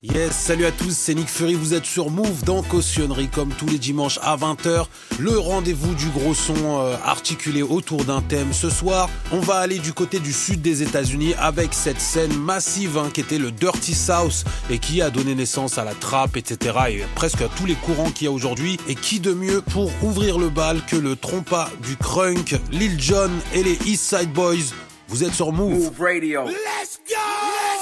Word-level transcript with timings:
Yes, 0.00 0.30
salut 0.30 0.64
à 0.64 0.70
tous, 0.70 0.96
c'est 0.96 1.12
Nick 1.12 1.26
Fury, 1.28 1.54
vous 1.54 1.74
êtes 1.74 1.84
sur 1.84 2.08
Move 2.08 2.44
dans 2.44 2.62
Cautionnerie 2.62 3.26
comme 3.26 3.48
tous 3.48 3.66
les 3.66 3.80
dimanches 3.80 4.20
à 4.22 4.36
20h, 4.36 4.86
le 5.18 5.36
rendez-vous 5.36 5.92
du 5.96 6.06
gros 6.10 6.34
son 6.34 6.54
euh, 6.78 6.94
articulé 7.04 7.62
autour 7.62 8.04
d'un 8.04 8.20
thème. 8.20 8.52
Ce 8.52 8.70
soir, 8.70 9.10
on 9.32 9.40
va 9.40 9.56
aller 9.56 9.80
du 9.80 9.92
côté 9.92 10.20
du 10.20 10.32
sud 10.32 10.62
des 10.62 10.84
États-Unis 10.84 11.34
avec 11.36 11.74
cette 11.74 12.00
scène 12.00 12.32
massive 12.32 12.96
hein, 12.96 13.10
qui 13.12 13.22
était 13.22 13.38
le 13.38 13.50
Dirty 13.50 13.92
South 13.92 14.44
et 14.70 14.78
qui 14.78 15.02
a 15.02 15.10
donné 15.10 15.34
naissance 15.34 15.78
à 15.78 15.84
la 15.84 15.94
trappe, 15.94 16.36
etc. 16.36 16.76
et 16.90 17.02
presque 17.16 17.42
à 17.42 17.48
tous 17.48 17.66
les 17.66 17.74
courants 17.74 18.12
qu'il 18.12 18.26
y 18.26 18.28
a 18.28 18.32
aujourd'hui. 18.32 18.78
Et 18.86 18.94
qui 18.94 19.18
de 19.18 19.32
mieux 19.34 19.62
pour 19.62 19.90
ouvrir 20.04 20.38
le 20.38 20.48
bal 20.48 20.80
que 20.86 20.94
le 20.94 21.16
trompa 21.16 21.70
du 21.82 21.96
crunk, 21.96 22.54
Lil 22.70 23.02
Jon 23.02 23.32
et 23.52 23.64
les 23.64 23.76
East 23.84 24.16
Side 24.16 24.32
Boys. 24.32 24.72
Vous 25.08 25.24
êtes 25.24 25.34
sur 25.34 25.50
Move. 25.50 25.90
Radio. 25.98 26.44
Let's 26.44 27.00
go! 27.04 27.16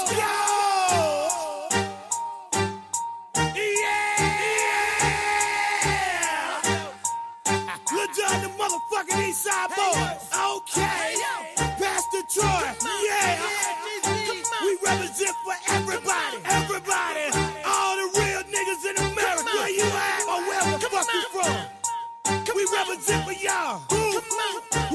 Let's 0.03 0.15
go! 0.15 0.46
Eastside 9.27 9.75
boys, 9.75 10.23
okay. 10.31 11.15
Pastor 11.57 12.23
Troy, 12.31 12.71
yeah. 13.03 13.43
We 14.63 14.77
represent 14.81 15.35
for 15.43 15.53
everybody, 15.67 16.37
everybody. 16.45 17.25
All 17.65 17.97
the 17.97 18.07
real 18.15 18.43
niggas 18.47 18.85
in 18.89 18.95
America. 19.11 19.43
Where 19.43 19.69
you 19.69 19.83
at? 19.83 20.23
Or 20.29 20.39
where 20.47 20.79
the 20.79 20.87
fuck 20.87 21.07
you 21.13 21.23
from? 21.35 22.55
We 22.55 22.65
represent 22.73 23.25
for 23.25 23.33
y'all. 23.33 23.81
Come 23.89 23.99
on. 23.99 24.86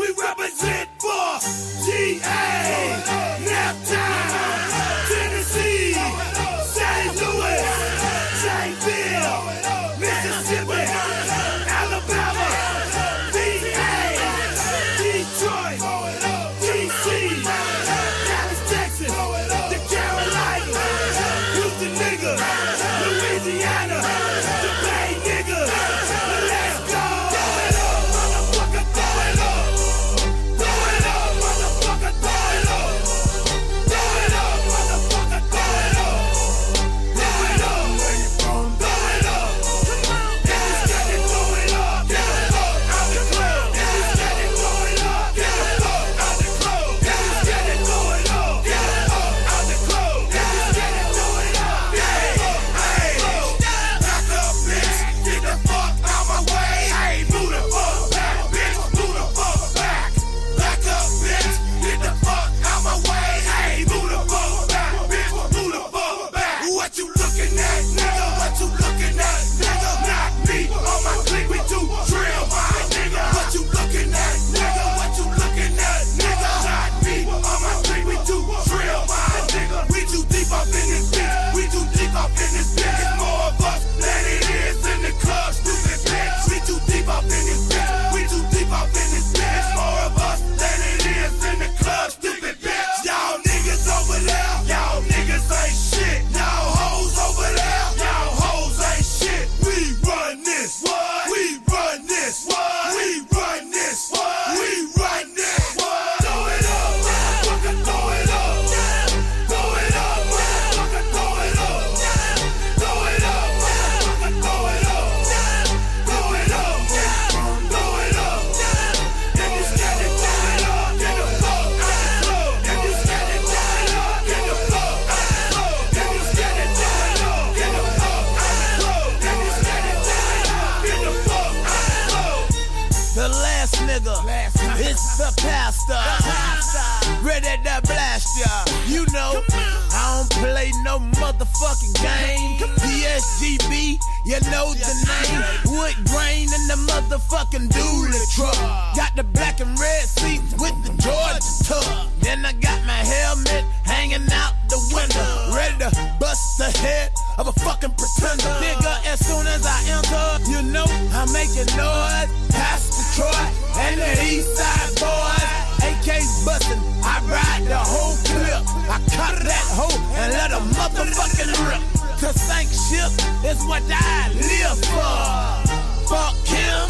Niggas 172.33 172.49
think 172.49 172.71
shit 172.71 173.51
is 173.51 173.65
what 173.67 173.83
I 173.89 174.31
live 174.35 174.79
for. 174.89 176.09
Fuck 176.09 176.37
him, 176.47 176.89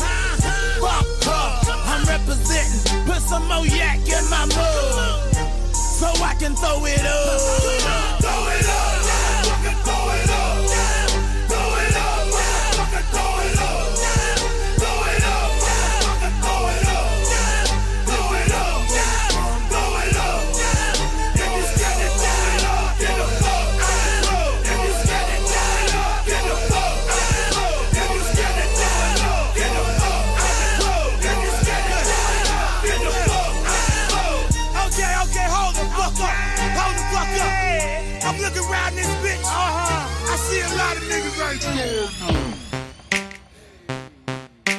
fuck 0.80 1.06
her. 1.25 1.72
I'm 1.86 2.04
representing, 2.06 3.06
put 3.06 3.20
some 3.22 3.48
more 3.48 3.66
yak 3.66 4.00
in 4.06 4.30
my 4.30 4.47
mug. 4.47 5.75
So 5.75 6.06
I 6.22 6.34
can 6.38 6.54
throw 6.54 6.84
it 6.84 7.04
up. 7.04 8.20
Throw 8.20 8.48
it 8.48 8.69
up. 8.69 8.91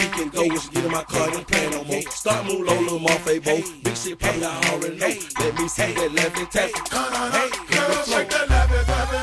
she 0.00 0.08
can 0.08 0.28
go. 0.30 0.40
When 0.42 0.60
she 0.60 0.68
get 0.70 0.84
in 0.84 0.92
my 0.92 1.02
car, 1.04 1.28
playing 1.44 1.70
no 1.72 1.84
more. 1.84 2.02
Start 2.10 2.44
move 2.46 2.66
low, 2.66 2.80
little 2.80 2.98
Morphe 3.00 3.44
Bo. 3.44 3.56
Big 3.84 3.96
shit 3.96 4.18
poppin', 4.18 4.42
I 4.44 4.70
already 4.72 4.96
know. 4.96 5.14
Let 5.40 5.54
me 5.58 5.68
see 5.68 5.92
that 5.92 6.12
left 6.12 6.38
and 6.38 6.50
tap. 6.50 6.70
Hey, 6.70 7.50
girl, 7.70 8.02
shake 8.04 8.30
that 8.30 8.48
laffy 8.48 8.80
taffy, 8.86 9.20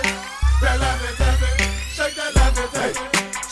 that 0.61 0.77
laffy 0.81 1.11
taffy, 1.17 1.49
shake 1.95 2.15
that 2.15 2.33
laffy 2.37 2.65
taffy, 2.73 2.93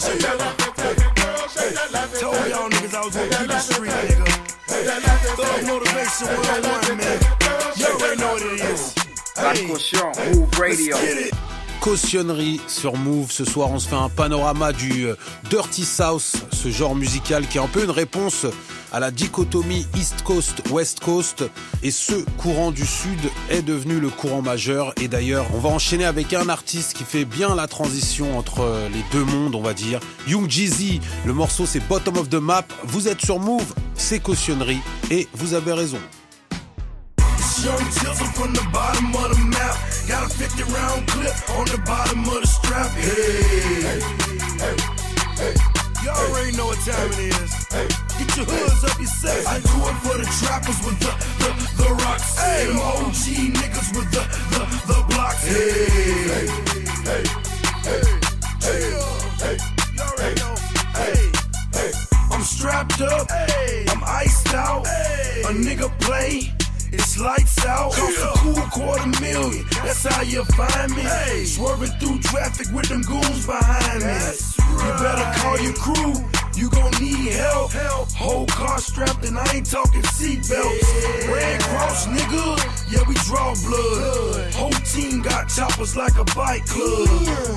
shake 0.02 0.22
that 0.22 0.38
laffy 0.40 0.70
taffy, 0.76 1.08
girl, 1.22 1.48
shake 1.48 1.74
that 1.76 1.90
laffy 1.96 2.20
Told 2.20 2.36
taffy. 2.36 2.50
y'all 2.50 2.70
niggas 2.70 2.94
I 2.94 3.06
was 3.06 3.16
gonna 3.16 3.30
That 3.30 3.40
keep 3.40 3.48
the 3.48 3.54
laffy 3.54 3.74
street, 3.74 3.90
taffy, 3.90 4.14
nigga. 4.14 4.86
that 4.86 5.02
laffy 5.06 5.30
Thug 5.36 5.46
taffy, 5.46 5.66
motivation 5.66 6.28
that 6.28 6.38
101, 6.38 6.64
laffy 6.66 6.98
man. 6.98 7.20
taffy, 7.20 7.46
girl, 7.46 7.66
You 7.66 7.86
shake 7.86 7.94
already 7.96 8.16
that 8.16 8.20
know 8.20 8.34
what 8.34 8.42
laffy 8.42 8.54
it 8.54 8.74
is. 8.74 8.96
La 9.38 9.54
Hey, 9.54 9.68
caution, 9.68 10.12
Move 10.40 10.60
Radio. 10.60 10.96
get 10.98 11.18
it. 11.28 11.34
Cautionnerie 11.82 12.60
sur 12.68 12.96
Move. 12.96 13.32
Ce 13.32 13.46
soir, 13.46 13.70
on 13.70 13.78
se 13.78 13.88
fait 13.88 13.96
un 13.96 14.10
panorama 14.10 14.72
du 14.74 15.06
euh, 15.06 15.16
Dirty 15.52 15.86
South, 15.86 16.35
ce 16.66 16.72
genre 16.72 16.96
musical 16.96 17.48
qui 17.48 17.60
est 17.60 17.62
un 17.62 17.68
peu 17.68 17.84
une 17.84 17.92
réponse 17.92 18.48
à 18.92 19.00
la 19.00 19.12
dichotomie 19.12 19.86
East 19.96 20.24
Coast, 20.24 20.64
West 20.72 21.00
Coast. 21.00 21.44
Et 21.84 21.92
ce 21.92 22.16
courant 22.38 22.72
du 22.72 22.88
Sud 22.88 23.20
est 23.52 23.62
devenu 23.62 24.00
le 24.00 24.10
courant 24.10 24.42
majeur. 24.42 24.92
Et 25.00 25.08
d'ailleurs, 25.08 25.46
on 25.54 25.60
va 25.60 25.70
enchaîner 25.70 26.06
avec 26.06 26.34
un 26.34 26.50
artiste 26.50 26.94
qui 26.94 27.04
fait 27.04 27.24
bien 27.24 27.54
la 27.54 27.68
transition 27.68 28.36
entre 28.36 28.66
les 28.92 29.04
deux 29.12 29.24
mondes, 29.24 29.54
on 29.54 29.62
va 29.62 29.76
dire. 29.76 30.00
Young 30.28 30.50
Jeezy, 30.50 31.02
le 31.24 31.34
morceau 31.34 31.68
c'est 31.68 31.88
Bottom 31.88 32.18
of 32.18 32.30
the 32.30 32.36
Map. 32.36 32.66
Vous 32.84 33.08
êtes 33.08 33.24
sur 33.24 33.38
Move, 33.38 33.76
c'est 33.94 34.20
Cautionnerie. 34.20 34.82
Et 35.12 35.28
vous 35.34 35.54
avez 35.54 35.74
raison. 35.74 36.00
Young 37.64 37.78
Tizzle 37.90 38.26
from 38.34 38.54
the 38.54 38.64
bottom 38.72 39.16
of 39.16 39.32
the 39.32 39.44
map. 39.46 39.78
Got 40.08 40.26
a 40.26 40.30
50 40.30 40.64
round 40.72 41.08
clip 41.08 41.34
on 41.58 41.66
the 41.66 41.78
bottom 41.86 42.20
of 42.28 42.42
the 42.42 42.48
the 50.26 50.46
trappers 50.46 50.80
with 50.86 51.00
the 51.00 51.14
the, 51.42 51.50
the 51.84 51.90
rocks. 52.04 52.40
Hey, 52.40 52.68
OG 52.70 53.26
niggas 53.60 53.90
with 53.96 54.10
the 54.12 54.24
the, 54.54 54.64
the 54.90 55.00
blocks. 55.10 55.44
Hey, 55.46 55.86
hey, 56.34 56.48
hey, 57.06 57.24
hey, 57.86 58.86
hey, 59.44 59.58
You 59.94 60.02
already. 60.02 60.42
Hey, 61.00 61.32
hey. 61.78 61.92
I'm 62.32 62.42
strapped 62.42 63.02
up. 63.02 63.28
I'm 63.92 64.04
iced 64.04 64.54
out. 64.54 64.86
A 64.86 65.54
nigga 65.54 65.90
play. 66.02 66.52
It's 66.92 67.20
lights 67.20 67.66
out. 67.66 67.92
Cost 67.94 68.20
a 68.20 68.32
cool 68.40 68.66
quarter 68.74 69.12
million. 69.22 69.66
That's 69.84 70.06
how 70.06 70.22
you 70.24 70.44
find 70.58 70.96
me. 70.96 71.06
Swerving 71.46 71.94
through 72.00 72.20
traffic 72.20 72.68
with 72.74 72.88
them 72.90 73.02
goons 73.02 73.46
behind 73.46 74.02
me. 74.02 74.18
You 74.86 74.92
better 74.98 75.28
call 75.40 75.60
your 75.60 75.74
crew. 75.74 76.14
You 76.56 76.70
gon' 76.70 76.92
need 77.02 77.34
help. 77.34 77.74
Whole 78.16 78.46
car 78.48 78.55
strapped 78.96 79.26
and 79.28 79.38
I 79.38 79.46
ain't 79.54 79.70
talking 79.70 80.02
seatbelts. 80.16 81.28
Red 81.28 81.60
Cross, 81.68 82.08
nigga. 82.08 82.46
Yeah, 82.90 83.04
we 83.08 83.16
draw 83.28 83.52
blood. 83.68 84.54
Whole 84.54 84.80
team 84.88 85.22
got 85.22 85.50
choppers 85.50 85.98
like 85.98 86.16
a 86.16 86.24
bike 86.32 86.66
club. 86.66 87.10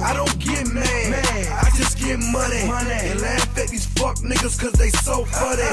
I 0.02 0.12
don't 0.14 0.36
get 0.40 0.66
mad. 0.74 1.14
I 1.62 1.70
just 1.76 1.96
get 1.98 2.18
money. 2.18 2.66
And 2.66 3.20
laugh 3.20 3.56
at 3.56 3.68
these 3.68 3.86
fuck 3.86 4.16
niggas 4.18 4.58
cause 4.58 4.72
they 4.72 4.90
so 4.90 5.24
funny. 5.26 5.70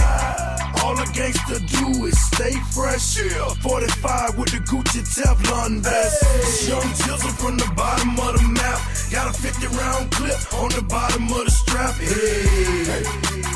All 0.84 0.94
a 1.02 1.06
gangster 1.18 1.58
do 1.58 2.06
is 2.06 2.18
stay 2.30 2.54
fresh. 2.70 3.18
45 3.66 4.38
with 4.38 4.52
the 4.52 4.62
Gucci 4.70 5.02
Teflon 5.02 5.82
vest. 5.82 6.70
Young 6.70 6.90
Tizzle 7.02 7.34
from 7.42 7.58
the 7.58 7.70
bottom 7.76 8.12
of 8.20 8.38
the 8.38 8.46
map. 8.54 8.80
Got 9.12 9.34
a 9.34 9.42
50 9.42 9.68
round 9.78 10.12
clip 10.12 10.38
on 10.62 10.70
the 10.78 10.86
bottom 10.88 11.24
of 11.24 11.46
the 11.46 11.52
strap. 11.52 11.96
Hey, 11.96 12.86
hey, 12.86 13.04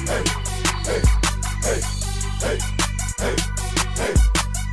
hey, 0.09 0.23
hey, 0.85 1.01
hey, 1.61 1.98
hey, 2.41 2.57
hey, 3.19 3.35
hey, 3.95 4.13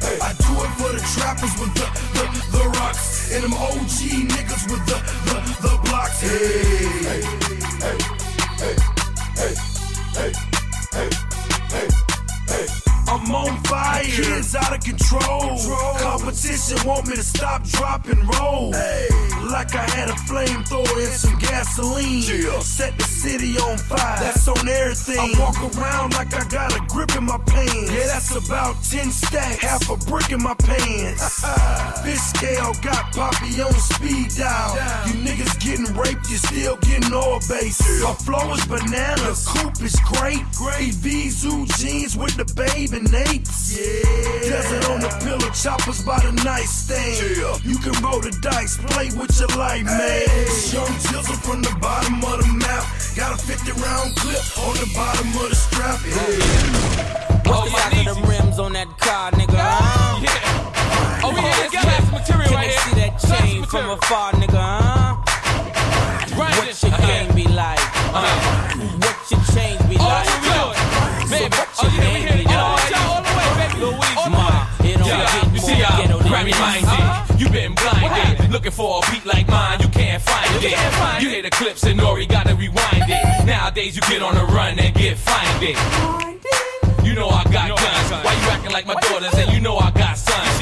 hey. 0.00 0.18
I 0.23 0.32
do 0.38 0.52
it 0.64 0.73
for 0.78 0.92
the 0.92 1.02
trappers 1.14 1.54
with 1.58 1.75
the, 1.75 1.87
the, 2.14 2.58
the 2.58 2.64
rocks. 2.78 3.32
And 3.32 3.44
them 3.44 3.54
OG 3.54 3.99
niggas 4.30 4.70
with 4.70 4.85
the, 4.87 4.99
the, 5.26 5.37
the 5.62 5.88
blocks. 5.88 6.20
Hey, 6.20 6.28
hey, 7.02 7.23
hey, 7.82 7.99
hey, 8.58 8.76
hey, 9.37 9.54
hey, 10.14 10.32
hey, 10.92 11.11
hey. 11.70 12.05
I'm 13.08 13.34
on 13.34 13.62
fire. 13.64 14.02
Kids 14.02 14.54
out 14.54 14.75
of 14.75 14.82
control. 14.82 15.58
Competition 15.98 16.78
want 16.86 17.08
me 17.08 17.16
to 17.16 17.22
stop, 17.22 17.62
drop, 17.64 18.06
and 18.06 18.18
roll. 18.34 18.70
Like 19.50 19.75
I 19.75 19.86
had 19.94 20.08
a 20.08 20.18
flamethrower 20.26 20.98
and 20.98 21.12
some 21.12 21.38
gasoline. 21.38 22.22
Set 22.62 22.98
the 22.98 23.04
city 23.04 23.56
on 23.58 23.78
fire. 23.78 24.18
That's 24.20 24.48
on 24.48 24.68
everything. 24.68 25.18
I 25.18 25.38
walk 25.38 25.76
around 25.76 26.14
like 26.14 26.34
I 26.34 26.46
got 26.48 26.75
a 26.75 26.80
grip 26.88 27.16
in 27.16 27.25
my 27.25 27.38
pants. 27.46 27.90
Yeah, 27.90 28.06
that's 28.06 28.34
about 28.34 28.82
10 28.82 29.10
stacks. 29.10 29.62
Half 29.62 29.90
a 29.90 29.96
brick 30.10 30.32
in 30.32 30.42
my 30.42 30.54
pants. 30.54 31.44
Fish 32.02 32.18
scale 32.18 32.72
got 32.82 33.14
Poppy 33.14 33.60
on 33.62 33.72
speed 33.75 34.30
dial. 34.36 34.75
You 35.06 35.14
niggas 35.22 35.58
getting 35.60 35.94
raped, 35.96 36.28
you 36.28 36.36
still 36.36 36.76
getting 36.78 37.12
all 37.14 37.38
base. 37.48 37.80
My 38.02 38.14
flow 38.14 38.52
is 38.52 38.66
bananas. 38.66 39.46
Coupe 39.46 39.80
is 39.82 39.96
great. 40.04 40.42
Great 40.54 40.92
Zoo 41.30 41.66
jeans 41.76 42.16
with 42.16 42.37
the 42.37 42.45
babe 42.56 42.92
and 42.92 43.06
apes. 43.28 43.76
Yeah. 43.76 44.49
Desert 44.49 44.88
on 44.90 45.00
the 45.00 45.09
pillow, 45.23 45.50
choppers 45.52 46.02
by 46.02 46.18
the 46.21 46.33
nightstand. 46.45 47.62
You 47.64 47.76
can 47.78 47.92
roll 48.02 48.21
the 48.21 48.33
dice, 48.40 48.76
play 48.78 49.11
with 49.16 49.33
your 49.38 49.49
life, 49.59 49.85
man. 49.85 50.25
Young 50.73 50.95
Tizzle 51.04 51.37
from 51.45 51.62
the 51.62 51.75
bottom 51.80 52.16
of 52.25 52.40
the 52.40 52.49
map. 52.64 52.85
Got 53.16 53.37
a 53.37 53.38
50 53.45 53.73
round 53.83 54.16
clip 54.16 54.42
on 54.64 54.75
the 54.80 54.88
bottom 54.95 55.28
of 55.37 55.49
the 55.50 55.56
strap. 55.56 56.00
Yeah. 56.06 56.16
What's 57.50 57.71
the 57.71 57.76
size 57.78 58.06
of 58.09 58.16
the 58.16 58.26
rims 58.28 58.59
on 58.59 58.73
that 58.73 58.88
car, 58.99 59.30
nigga? 59.33 59.56
Huh? 59.56 60.21
Yeah. 60.23 61.23
Oh, 61.25 61.30
we 61.35 61.40
had 61.40 61.71
this 61.71 61.80
class 61.80 62.04
material 62.12 62.49
Can 62.49 62.54
right 62.56 62.68
they 62.68 62.73
here. 62.73 62.80
see 62.88 62.97
that 63.00 63.18
Class 63.21 63.40
chain 63.40 63.64
from 63.64 63.87
material. 63.87 63.99
afar, 64.02 64.33
nigga? 64.33 64.64
Huh? 64.64 65.16
Right 66.37 66.56
What 66.59 66.75
there. 66.80 66.90
your 66.90 66.99
game 67.06 67.35
be 67.35 67.47
like? 67.52 67.80
Uh, 68.12 68.25
what 69.00 69.16
your 69.30 69.40
chain 69.54 69.76
be 69.88 69.97
Oh, 69.99 70.04
like? 70.04 70.25
Yeah, 75.06 75.52
you 75.52 75.58
see 75.58 75.75
than 75.75 76.18
Grammy 76.26 76.54
minded. 76.58 77.40
You 77.40 77.48
been 77.50 77.75
blinded, 77.75 78.50
looking 78.50 78.72
for 78.72 79.00
a 79.02 79.10
beat 79.10 79.25
like 79.26 79.48
mine, 79.48 79.80
you 79.80 79.88
can't 79.88 80.22
find 80.22 80.64
it. 80.64 80.70
can't 80.70 80.94
find 80.94 81.22
You 81.22 81.28
hear 81.30 81.42
the 81.42 81.50
clips 81.50 81.84
and 81.84 82.00
Nori 82.00 82.28
gotta 82.28 82.54
rewind 82.54 83.04
it. 83.08 83.46
Nowadays 83.46 83.94
you 83.96 84.02
get 84.02 84.22
on 84.22 84.34
the 84.34 84.44
run 84.44 84.78
and 84.78 84.94
get 84.94 85.16
find 85.18 85.62
it. 85.62 85.76
You 87.06 87.14
know 87.14 87.28
I 87.28 87.44
got 87.44 87.68
guns. 87.68 88.10
Why 88.10 88.32
you 88.32 88.48
acting 88.50 88.72
like 88.72 88.86
my 88.86 88.94
daughters 88.94 89.34
and 89.34 89.52
you 89.52 89.60
know 89.60 89.76
I 89.76 89.90
got 89.92 90.18
sons? 90.18 90.56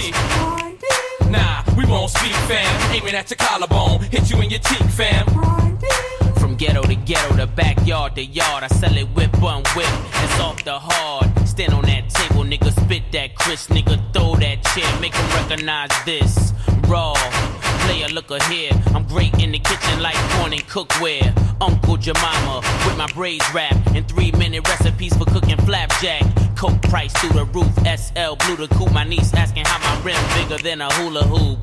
Nah, 1.30 1.64
we 1.76 1.86
won't 1.86 2.10
speak, 2.10 2.34
fam. 2.46 2.92
Aiming 2.92 3.14
at 3.14 3.30
your 3.30 3.38
collarbone, 3.38 4.00
hit 4.02 4.30
you 4.30 4.40
in 4.42 4.50
your 4.50 4.60
cheek, 4.60 4.82
fam. 4.90 5.26
From 6.36 6.54
ghetto 6.56 6.82
to 6.82 6.94
ghetto 6.94 7.36
to 7.36 7.46
backyard 7.46 8.14
to 8.16 8.24
yard, 8.24 8.62
I 8.62 8.68
sell 8.68 8.96
it 8.96 9.08
whip 9.14 9.34
on 9.42 9.62
whip. 9.74 9.88
It's 10.22 10.40
off 10.40 10.62
the 10.64 10.78
hard. 10.78 11.48
Stand 11.48 11.72
on 11.72 11.82
that 11.84 12.10
table, 12.10 12.44
nigga, 12.44 12.70
spit 12.84 13.04
that 13.12 13.34
crisp, 13.36 13.70
nigga, 13.70 13.94
throw 13.94 13.94
that 13.94 13.94
chair, 13.94 14.03
this. 16.04 16.52
Raw. 16.88 17.14
Player, 17.86 18.08
look 18.08 18.30
here. 18.44 18.72
I'm 18.94 19.04
great 19.04 19.34
in 19.40 19.52
the 19.52 19.58
kitchen 19.58 20.02
like 20.02 20.16
corn 20.32 20.52
and 20.52 20.62
cookware. 20.62 21.32
Uncle 21.60 21.96
Jemima 21.96 22.60
with 22.84 22.96
my 22.96 23.06
braids 23.14 23.44
wrapped 23.54 23.94
and 23.94 24.06
three 24.08 24.32
minute 24.32 24.66
recipes 24.68 25.16
for 25.16 25.24
cooking 25.26 25.58
flapjack. 25.58 26.22
Coke 26.56 26.80
price 26.82 27.12
through 27.18 27.38
the 27.38 27.44
roof. 27.46 27.72
SL 27.86 28.34
blue 28.46 28.66
to 28.66 28.74
coop. 28.74 28.92
My 28.92 29.04
niece 29.04 29.32
asking 29.34 29.64
how 29.66 29.78
my 29.78 30.02
rim 30.02 30.16
bigger 30.34 30.60
than 30.62 30.80
a 30.80 30.92
hula 30.94 31.22
hoop. 31.22 31.58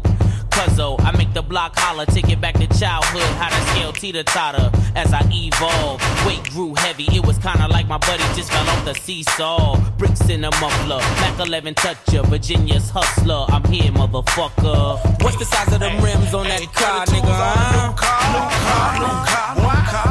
Cuzzo, 0.51 0.99
I 1.01 1.11
make 1.17 1.33
the 1.33 1.41
block 1.41 1.77
holler, 1.77 2.05
take 2.05 2.29
it 2.29 2.39
back 2.39 2.55
to 2.55 2.67
childhood. 2.67 3.23
How 3.39 3.49
to 3.49 3.61
scale 3.71 3.93
teeter 3.93 4.23
totter 4.23 4.71
as 4.95 5.13
I 5.13 5.21
evolve. 5.31 6.01
Weight 6.25 6.43
grew 6.51 6.73
heavy, 6.75 7.07
it 7.15 7.25
was 7.25 7.37
kinda 7.37 7.67
like 7.67 7.87
my 7.87 7.97
buddy 7.97 8.23
just 8.35 8.51
fell 8.51 8.67
off 8.69 8.85
the 8.85 8.93
seesaw. 8.93 9.77
Bricks 9.97 10.29
in 10.29 10.43
a 10.43 10.51
muffler, 10.59 10.99
Mac 11.21 11.39
11 11.39 11.75
toucher, 11.75 12.23
Virginia's 12.23 12.89
hustler. 12.89 13.45
I'm 13.49 13.63
here, 13.65 13.91
motherfucker. 13.91 14.99
What's 15.23 15.37
the 15.37 15.45
size 15.45 15.73
of 15.73 15.79
the 15.79 15.89
rims 16.01 16.33
on 16.33 16.47
that 16.47 16.61
car, 16.73 17.05
nigga? 17.05 17.31
Huh? 17.31 17.93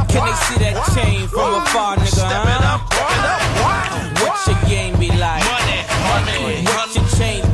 Can 0.08 0.26
they 0.26 0.32
see 0.46 0.58
that 0.64 0.76
chain 0.94 1.28
from 1.28 1.54
afar, 1.54 1.96
nigga? 1.96 2.26
Huh? 2.26 3.80
What's 4.26 4.46
your 4.46 4.58
game 4.68 4.98
be 4.98 5.08
like? 5.16 5.44
Money, 5.44 5.84
money, 6.08 6.64
What's 6.64 6.96
your 6.96 7.06
change 7.18 7.49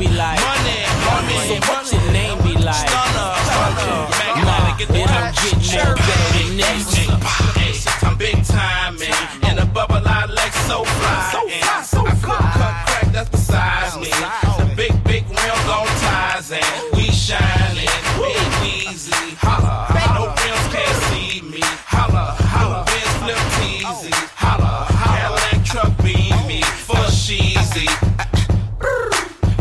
So 10.66 10.85
fly. 10.85 11.30
So 11.32 11.49
fly, 11.49 11.82
so 11.82 12.06
I 12.06 12.14
flip, 12.16 12.38
cut, 12.38 12.75
crack, 12.87 13.12
that's 13.12 13.30
besides 13.30 13.96
me. 13.99 14.11
The 14.11 14.75
big, 14.75 15.04
big 15.04 15.23
rims 15.28 15.68
on 15.70 15.87
ties, 16.02 16.50
and 16.50 16.96
we 16.96 17.04
shining. 17.04 17.87
Big 18.18 18.46
Weezy, 18.61 19.35
holla. 19.38 19.87
No 20.18 20.26
rims 20.26 20.66
can't 20.75 20.99
see 21.06 21.40
me. 21.42 21.61
Holla, 21.87 22.35
holla. 22.50 22.85
Benz 22.85 23.14
flip 23.23 23.38
oh. 23.38 23.56
teasy. 23.56 24.12
Holla, 24.35 24.87
holla. 24.90 25.38
Cadillac 25.38 25.64
truck 25.64 25.92
beam 26.02 26.35
me. 26.49 26.61
Oh. 26.64 26.99
For 26.99 27.06
sheezy. 27.14 27.87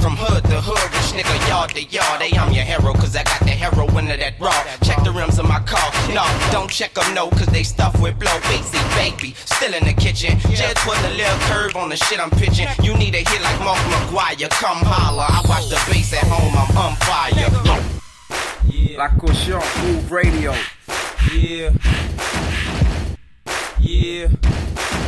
From 0.01 0.17
hood 0.17 0.43
to 0.45 0.59
hood, 0.59 0.89
rich 0.89 1.13
nigga, 1.13 1.47
yard 1.47 1.69
to 1.71 1.83
yard. 1.83 2.21
Hey, 2.21 2.35
I'm 2.37 2.51
your 2.51 2.65
hero, 2.65 2.93
cause 2.93 3.15
I 3.15 3.23
got 3.23 3.41
the 3.41 3.51
heroin 3.51 4.09
of 4.09 4.19
that 4.19 4.39
raw. 4.39 4.64
Check 5.65 5.83
the 5.83 6.11
rims 6.11 6.13
of 6.13 6.13
my 6.13 6.13
car. 6.13 6.13
No, 6.13 6.51
don't 6.51 6.69
check 6.69 6.93
them, 6.93 7.13
no, 7.13 7.29
cause 7.29 7.47
they 7.47 7.63
stuffed 7.63 8.01
with 8.01 8.17
blow. 8.19 8.31
Bixie, 8.41 8.95
baby, 8.95 9.33
still 9.35 9.73
in 9.73 9.83
the 9.83 9.93
kitchen. 9.93 10.39
Just 10.39 10.77
putting 10.77 11.05
a 11.05 11.09
little 11.15 11.39
curve 11.47 11.75
on 11.75 11.89
the 11.89 11.97
shit 11.97 12.19
I'm 12.19 12.29
pitching. 12.31 12.67
You 12.83 12.95
need 12.97 13.15
a 13.15 13.19
hit 13.19 13.41
like 13.41 13.59
Mark 13.59 13.77
McGwire. 13.77 14.49
Come 14.49 14.79
holler. 14.81 15.25
I 15.27 15.41
watch 15.47 15.69
the 15.69 15.75
bass 15.91 16.13
at 16.13 16.23
home, 16.27 16.53
I'm 16.55 16.77
on 16.77 16.95
fire. 16.97 17.31
Yeah. 17.35 18.97
La 18.97 19.09
caution, 19.09 19.59
Mouv' 19.59 20.11
radio. 20.11 20.53
Yeah. 21.33 21.71
Yeah. 23.79 24.29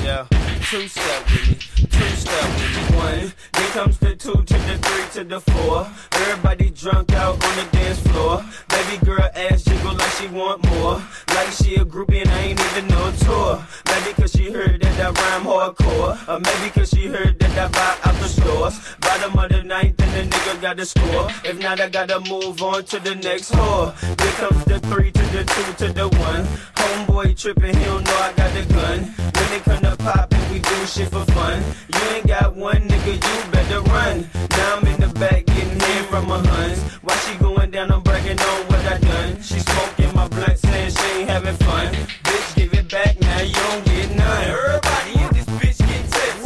Yeah. 0.04 0.28
Two 0.70 0.88
step 0.88 1.24
with 1.26 1.48
me. 1.48 1.88
Two 1.88 2.16
step 2.16 2.50
with 2.50 2.92
me. 2.92 2.98
One. 2.98 3.34
Then 3.54 3.72
comes 3.72 3.98
the 4.00 4.16
two 4.16 4.34
to 4.34 4.54
the 4.54 4.78
three 4.82 5.06
to 5.14 5.24
the 5.24 5.40
four. 5.40 5.88
Everybody 6.12 6.70
drunk 6.72 7.14
out 7.14 7.42
on 7.44 7.56
the 7.56 7.68
dance 7.72 8.00
floor. 8.00 8.44
Baby 8.88 9.06
girl 9.06 9.30
ass 9.36 9.64
jiggle 9.66 9.94
like 9.96 10.12
she 10.12 10.28
want 10.28 10.64
more. 10.70 11.04
Like 11.36 11.52
she 11.52 11.76
a 11.76 11.84
groupie 11.84 12.22
and 12.22 12.30
I 12.30 12.40
ain't 12.40 12.60
even 12.60 12.88
no 12.88 13.12
tour. 13.20 13.62
Maybe 13.88 14.14
cause 14.14 14.32
she 14.32 14.50
heard 14.50 14.82
that 14.82 15.00
I 15.02 15.10
rhyme 15.12 15.44
hardcore. 15.44 16.16
Or 16.30 16.40
maybe 16.40 16.72
cause 16.72 16.90
she 16.92 17.08
heard 17.08 17.38
that 17.40 17.52
I 17.58 17.68
buy 17.68 18.10
out 18.10 18.16
the 18.22 18.30
stores. 18.30 18.80
Bottom 19.02 19.38
of 19.38 19.50
the 19.50 19.64
ninth 19.64 20.02
and 20.02 20.30
the 20.32 20.36
nigga 20.36 20.62
got 20.62 20.78
the 20.78 20.86
score. 20.86 21.28
If 21.44 21.60
not, 21.60 21.82
I 21.82 21.90
gotta 21.90 22.22
move 22.30 22.62
on 22.64 22.86
to 22.86 23.00
the 23.00 23.16
next 23.16 23.52
whore. 23.52 23.94
Here 24.22 24.32
comes 24.48 24.64
the 24.64 24.80
three 24.80 25.12
to 25.12 25.22
the 25.36 25.44
two 25.44 25.86
to 25.86 25.94
the 25.94 26.08
one. 26.20 26.46
Homeboy 26.76 27.38
tripping, 27.38 27.76
he 27.76 27.84
don't 27.84 28.06
know 28.06 28.16
I 28.16 28.32
got 28.38 28.54
the 28.54 28.74
gun. 28.74 29.00
When 29.36 29.52
it 29.52 29.64
come 29.64 29.82
to 29.82 29.98
poppin', 29.98 30.54
we 30.54 30.60
do 30.60 30.86
shit 30.86 31.10
for 31.10 31.26
fun. 31.34 31.62
You 31.94 32.00
ain't 32.16 32.28
got 32.28 32.56
one 32.56 32.88
nigga, 32.88 33.16
you 33.16 33.52
better 33.52 33.82
run. 33.82 34.30
Now 34.52 34.78
I'm 34.78 34.88
in 34.88 35.02
the 35.02 35.10
back 35.20 35.46
getting 35.46 35.78
head 35.78 36.06
from 36.06 36.30
my 36.30 36.40
huns. 36.40 36.80
Why 37.04 37.16
she 37.18 37.38
going 37.38 37.72
down, 37.72 37.92
I'm 37.92 38.02
bragging 38.02 38.40
on 38.40 38.68
what 38.68 38.77
I 38.88 38.98
done. 39.00 39.42
She 39.42 39.60
smoking 39.60 40.16
my 40.16 40.28
blunt, 40.30 40.58
saying 40.60 40.92
she 40.92 41.08
ain't 41.20 41.30
having 41.30 41.56
fun. 41.58 41.94
Bitch, 42.24 42.56
give 42.56 42.74
it 42.74 42.90
back 42.90 43.20
now, 43.20 43.42
you 43.42 43.54
don't 43.54 43.86
get 43.86 44.16
none. 44.16 44.44
Everybody 44.46 45.12
in 45.24 45.30
this 45.34 45.46
bitch 45.60 45.80
get 45.80 46.04
tips. 46.08 46.42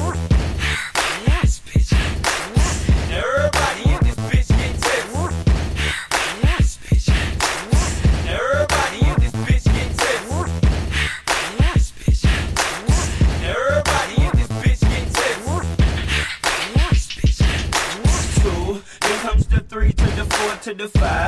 This 1.26 1.60
bitch 1.60 1.92
get 1.92 2.18
tips. 2.26 2.90
Everybody 3.12 3.84
in 3.94 4.00
this 4.04 4.20
bitch 4.30 4.50
get 4.58 4.74
tips. 4.82 5.12
This 6.42 6.78
bitch 6.82 7.06
get 7.14 7.30
tips. 7.42 8.02
Everybody 8.26 9.00
in 9.06 9.16
this 9.22 9.36
bitch 9.46 9.66
get 9.76 9.90
tips. 10.02 10.52
This 11.60 11.86
bitch 11.94 12.22
get 12.26 12.46
tips. 12.58 13.02
Everybody 13.54 14.16
in 14.26 14.32
this 14.40 14.52
bitch 14.62 14.82
get 14.90 15.06
tips. 15.14 15.48
Two, 18.42 18.82
then 19.02 19.18
comes 19.20 19.46
the 19.46 19.60
three 19.70 19.94
to 19.94 20.08
the 20.18 20.26
four 20.26 20.56
to 20.64 20.74
the 20.74 20.88
five. 21.00 21.21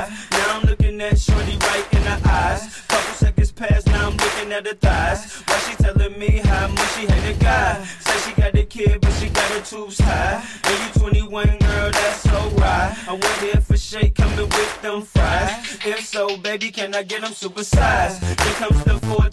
of 4.53 4.63
the 4.63 4.75
thighs. 4.75 5.41
Why 5.47 5.57
she 5.59 5.75
telling 5.75 6.17
me 6.19 6.37
how 6.43 6.67
much 6.67 6.89
she 6.93 7.07
hate 7.07 7.35
a 7.35 7.39
guy? 7.39 7.83
Say 8.01 8.29
she 8.29 8.41
got 8.41 8.53
the 8.53 8.63
kid, 8.65 9.01
but 9.01 9.11
she 9.13 9.29
got 9.29 9.49
her 9.51 9.61
tubes 9.61 9.99
high. 9.99 10.43
And 10.65 10.95
you 10.95 11.01
21, 11.01 11.47
girl, 11.57 11.91
that's 11.91 12.21
so 12.21 12.49
right. 12.57 12.95
I 13.07 13.13
went 13.13 13.37
here 13.39 13.61
for 13.61 13.77
shake, 13.77 14.15
coming 14.15 14.49
with 14.49 14.81
them 14.81 15.01
fries. 15.01 15.79
If 15.85 16.05
so, 16.05 16.37
baby, 16.37 16.71
can 16.71 16.93
I 16.93 17.03
get 17.03 17.21
them 17.21 17.31
supersized? 17.31 18.19
Here 18.23 18.53
comes 18.53 18.83
the 18.83 18.99
fourth. 19.07 19.32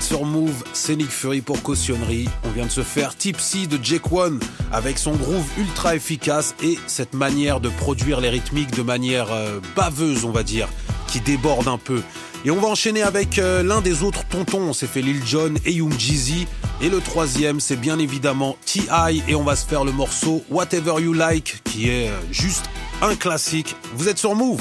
Sur 0.00 0.24
Move, 0.24 0.64
c'est 0.72 0.96
Nick 0.96 1.10
Fury 1.10 1.40
pour 1.40 1.62
cautionnerie. 1.62 2.28
On 2.44 2.50
vient 2.50 2.66
de 2.66 2.70
se 2.70 2.82
faire 2.82 3.16
Tipsy 3.16 3.66
de 3.66 3.78
Jake 3.82 4.12
One 4.12 4.38
avec 4.72 4.98
son 4.98 5.12
groove 5.12 5.46
ultra 5.58 5.96
efficace 5.96 6.54
et 6.62 6.78
cette 6.86 7.14
manière 7.14 7.60
de 7.60 7.68
produire 7.68 8.20
les 8.20 8.28
rythmiques 8.28 8.74
de 8.76 8.82
manière 8.82 9.32
euh, 9.32 9.60
baveuse, 9.76 10.24
on 10.24 10.30
va 10.30 10.42
dire, 10.42 10.68
qui 11.06 11.20
déborde 11.20 11.68
un 11.68 11.78
peu. 11.78 12.02
Et 12.44 12.50
on 12.50 12.60
va 12.60 12.68
enchaîner 12.68 13.02
avec 13.02 13.38
euh, 13.38 13.62
l'un 13.62 13.80
des 13.80 14.02
autres 14.02 14.24
tontons. 14.28 14.62
On 14.62 14.72
s'est 14.72 14.86
fait 14.86 15.02
Lil 15.02 15.24
Jon 15.26 15.54
et 15.64 15.72
Young 15.72 15.98
Jeezy. 15.98 16.46
Et 16.80 16.88
le 16.88 17.00
troisième, 17.00 17.58
c'est 17.58 17.76
bien 17.76 17.98
évidemment 17.98 18.56
T.I. 18.64 19.22
Et 19.26 19.34
on 19.34 19.42
va 19.42 19.56
se 19.56 19.66
faire 19.66 19.84
le 19.84 19.92
morceau 19.92 20.44
Whatever 20.50 21.02
You 21.02 21.12
Like, 21.12 21.62
qui 21.64 21.88
est 21.88 22.08
euh, 22.08 22.18
juste 22.30 22.66
un 23.02 23.16
classique. 23.16 23.74
Vous 23.94 24.08
êtes 24.08 24.18
sur 24.18 24.34
Move 24.34 24.60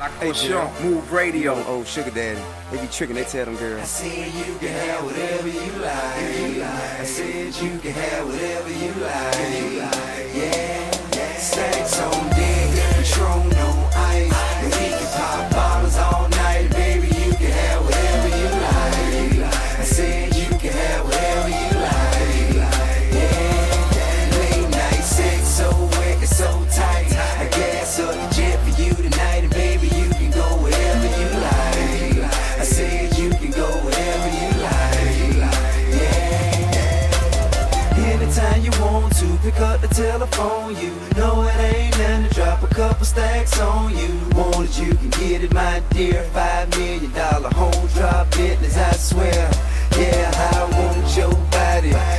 Ocean, 0.00 0.52
Mouv' 0.80 1.10
Radio. 1.10 1.54
Oh, 1.66 1.82
Sugar 1.82 2.10
Daddy. 2.10 2.40
They 2.70 2.80
be 2.80 2.86
tricking, 2.86 3.16
they 3.16 3.24
tell 3.24 3.46
them 3.46 3.56
girls. 3.56 3.80
I 3.80 3.84
said 3.84 4.32
you 4.32 4.54
can 4.58 4.68
have 4.68 5.04
whatever 5.04 5.48
you 5.48 5.72
like. 5.82 6.22
If 6.22 6.54
you 6.54 6.60
like. 6.60 7.00
I 7.00 7.04
said 7.04 7.56
you 7.56 7.78
can 7.80 7.92
have 7.92 8.26
whatever 8.26 8.70
you 8.70 8.92
like. 9.02 9.34
If 9.34 9.72
you 9.72 9.80
like. 9.80 10.34
Yeah. 10.34 11.16
yeah. 11.16 11.36
Sex 11.36 12.00
on 12.00 12.30
deck, 12.30 12.94
Patron 12.94 13.57
Telephone 39.98 40.76
you. 40.76 40.92
No, 41.16 41.42
it 41.42 41.56
ain't 41.56 41.98
nothing 41.98 42.28
to 42.28 42.34
drop 42.36 42.62
a 42.62 42.68
couple 42.68 43.04
stacks 43.04 43.58
on 43.58 43.90
you. 43.98 44.14
Want 44.36 44.68
it, 44.68 44.78
you 44.78 44.94
can 44.94 45.10
get 45.10 45.42
it, 45.42 45.52
my 45.52 45.82
dear. 45.90 46.22
Five 46.32 46.70
million 46.78 47.10
dollar 47.10 47.50
home 47.52 47.88
drop 47.94 48.30
business, 48.30 48.76
I 48.76 48.92
swear. 48.92 49.50
Yeah, 49.98 50.52
I 50.54 50.70
want 50.70 51.16
your 51.16 51.34
body. 51.50 52.17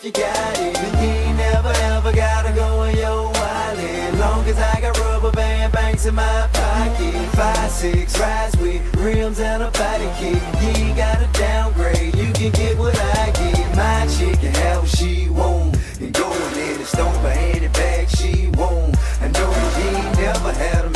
if 0.00 0.06
you 0.06 0.12
got 0.12 0.58
it. 0.58 0.74
Then 0.74 1.04
you 1.04 1.10
ain't 1.10 1.36
never 1.36 1.68
ever 1.68 2.12
gotta 2.12 2.52
go 2.52 2.84
in 2.84 2.96
your 2.96 3.24
wallet. 3.24 4.14
Long 4.18 4.46
as 4.46 4.58
I 4.58 4.80
got 4.80 4.98
rubber 4.98 5.30
band 5.30 5.72
banks 5.72 6.06
in 6.06 6.14
my 6.14 6.48
pocket. 6.52 7.14
Five, 7.36 7.70
six 7.70 8.18
rides 8.18 8.56
with 8.56 8.96
rims 8.96 9.40
and 9.40 9.62
a 9.62 9.70
body 9.70 10.08
kit. 10.18 10.42
You 10.62 10.84
ain't 10.84 10.96
gotta 10.96 11.28
downgrade, 11.38 12.14
you 12.14 12.32
can 12.32 12.50
get 12.52 12.78
what 12.78 12.96
I 12.96 13.30
get. 13.32 13.76
My 13.76 14.06
chick 14.06 14.40
can 14.40 14.54
have 14.54 14.82
what 14.82 14.90
she 14.90 15.28
want. 15.28 15.76
And 16.00 16.12
go 16.14 16.32
in 16.32 16.78
the 16.78 16.84
store 16.84 17.12
for 17.12 17.28
any 17.28 17.68
bag 17.68 18.08
she 18.08 18.48
want. 18.56 18.96
I 19.20 19.28
know 19.28 19.50
you 19.50 19.96
ain't 19.96 20.18
never 20.18 20.52
had 20.52 20.84
a 20.84 20.89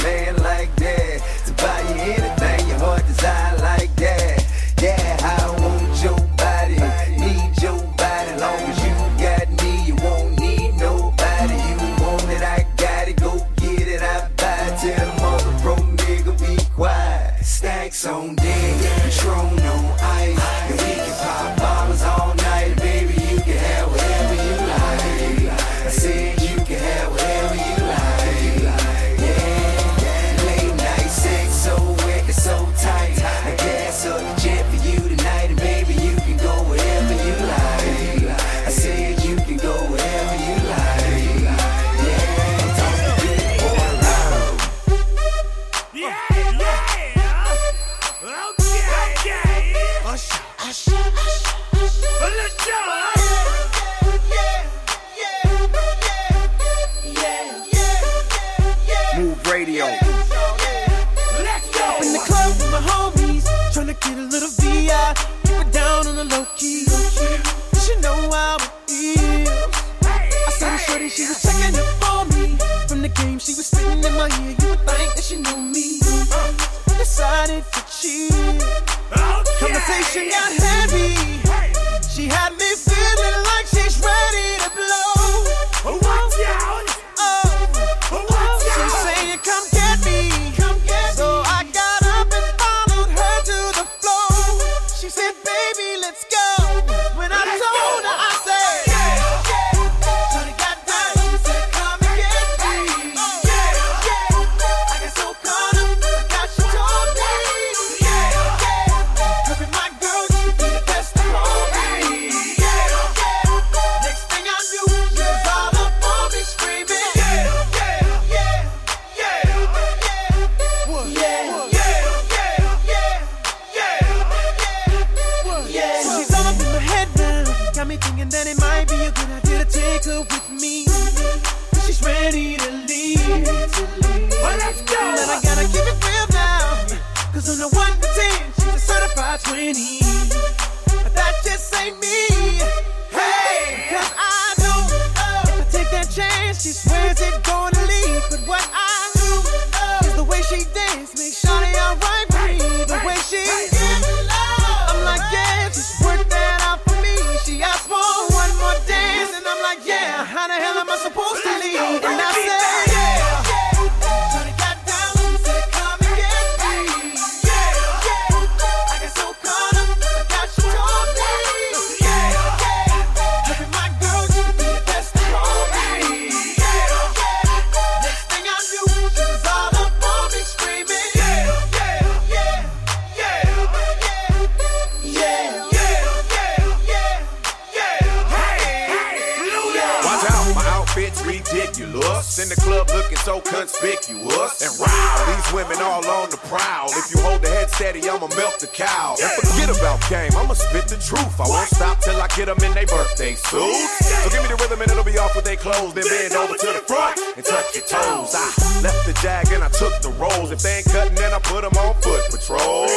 birthday 203.35 203.59
suits. 203.59 204.07
So 204.23 204.31
give 204.31 204.43
me 204.43 204.49
the 204.49 204.57
rhythm 204.63 204.81
and 204.81 204.91
it'll 204.91 205.05
be 205.05 205.19
off 205.19 205.35
with 205.37 205.45
their 205.45 205.57
clothes. 205.57 205.95
Then 205.95 206.05
bend 206.05 206.35
over 206.35 206.55
to 206.55 206.67
the 206.67 206.85
front 206.87 207.19
and 207.37 207.45
touch 207.45 207.75
your 207.75 207.85
toes. 207.85 208.35
I 208.35 208.81
left 208.83 209.07
the 209.07 209.15
jag 209.23 209.49
and 209.53 209.63
I 209.63 209.69
took 209.69 209.95
the 210.03 210.11
rolls. 210.21 210.51
If 210.51 210.61
they 210.63 210.79
ain't 210.79 210.87
cutting, 210.87 211.15
then 211.15 211.33
I 211.33 211.39
put 211.41 211.63
them 211.63 211.75
on 211.79 211.95
foot 212.03 212.23
patrol. 212.31 212.89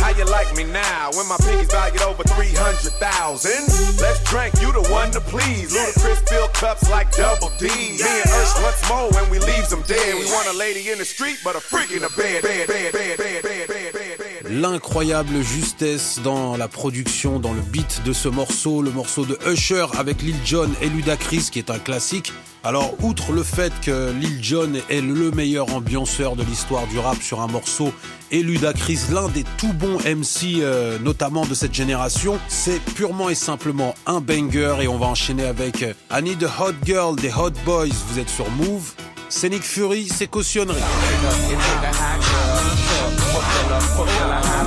How 0.00 0.16
you 0.16 0.24
like 0.24 0.48
me 0.56 0.64
now 0.64 1.10
when 1.12 1.28
my 1.28 1.36
pinkies 1.36 1.70
valued 1.70 2.02
over 2.02 2.22
300,000? 2.24 4.00
Let's 4.00 4.24
drink, 4.24 4.54
you 4.60 4.72
the 4.72 4.82
one 4.90 5.10
to 5.12 5.20
please. 5.20 5.76
Ludacris 5.76 6.26
fill 6.28 6.48
cups 6.48 6.88
like 6.90 7.12
double 7.12 7.50
D. 7.58 7.68
Me 7.68 8.00
and 8.00 8.30
Ursh 8.32 8.62
once 8.64 8.80
more 8.88 9.10
when 9.12 9.28
we 9.30 9.38
leaves 9.38 9.68
them 9.68 9.82
dead. 9.82 10.14
We 10.14 10.24
want 10.32 10.48
a 10.48 10.56
lady 10.56 10.88
in 10.90 10.98
the 10.98 11.04
street, 11.04 11.38
but 11.44 11.54
a 11.54 11.60
freak 11.60 11.92
in 11.92 12.00
the 12.00 12.10
bed. 12.16 12.42
bed, 12.42 12.66
bed, 12.66 12.92
bed, 12.92 13.18
bed, 13.18 13.42
bed, 13.42 13.68
bed, 13.68 13.92
bed, 13.92 14.18
bed. 14.18 14.39
L'incroyable 14.52 15.42
justesse 15.42 16.18
dans 16.24 16.56
la 16.56 16.66
production, 16.66 17.38
dans 17.38 17.52
le 17.52 17.60
beat 17.60 18.02
de 18.04 18.12
ce 18.12 18.28
morceau, 18.28 18.82
le 18.82 18.90
morceau 18.90 19.24
de 19.24 19.38
Usher 19.48 19.86
avec 19.96 20.22
Lil 20.22 20.34
Jon 20.44 20.68
et 20.82 20.88
Ludacris 20.88 21.50
qui 21.52 21.60
est 21.60 21.70
un 21.70 21.78
classique. 21.78 22.32
Alors, 22.64 22.92
outre 23.00 23.30
le 23.30 23.44
fait 23.44 23.72
que 23.80 24.10
Lil 24.10 24.42
Jon 24.42 24.72
est 24.88 25.02
le 25.02 25.30
meilleur 25.30 25.72
ambianceur 25.72 26.34
de 26.34 26.42
l'histoire 26.42 26.88
du 26.88 26.98
rap 26.98 27.22
sur 27.22 27.40
un 27.40 27.46
morceau 27.46 27.92
et 28.32 28.42
Ludacris 28.42 28.98
l'un 29.12 29.28
des 29.28 29.44
tout 29.56 29.72
bons 29.72 29.98
MC, 29.98 30.60
euh, 30.62 30.98
notamment 30.98 31.46
de 31.46 31.54
cette 31.54 31.72
génération, 31.72 32.36
c'est 32.48 32.80
purement 32.80 33.30
et 33.30 33.36
simplement 33.36 33.94
un 34.06 34.20
banger 34.20 34.78
et 34.82 34.88
on 34.88 34.98
va 34.98 35.06
enchaîner 35.06 35.44
avec 35.44 35.84
euh, 35.84 35.94
I 36.10 36.24
Need 36.24 36.42
a 36.42 36.64
Hot 36.64 36.74
Girl 36.84 37.14
des 37.14 37.30
Hot 37.32 37.52
Boys. 37.64 37.94
Vous 38.08 38.18
êtes 38.18 38.30
sur 38.30 38.50
Move. 38.50 38.94
Scénic 39.28 39.62
Fury, 39.62 40.08
c'est 40.08 40.26
cautionnerie. 40.26 40.80
When 43.60 44.59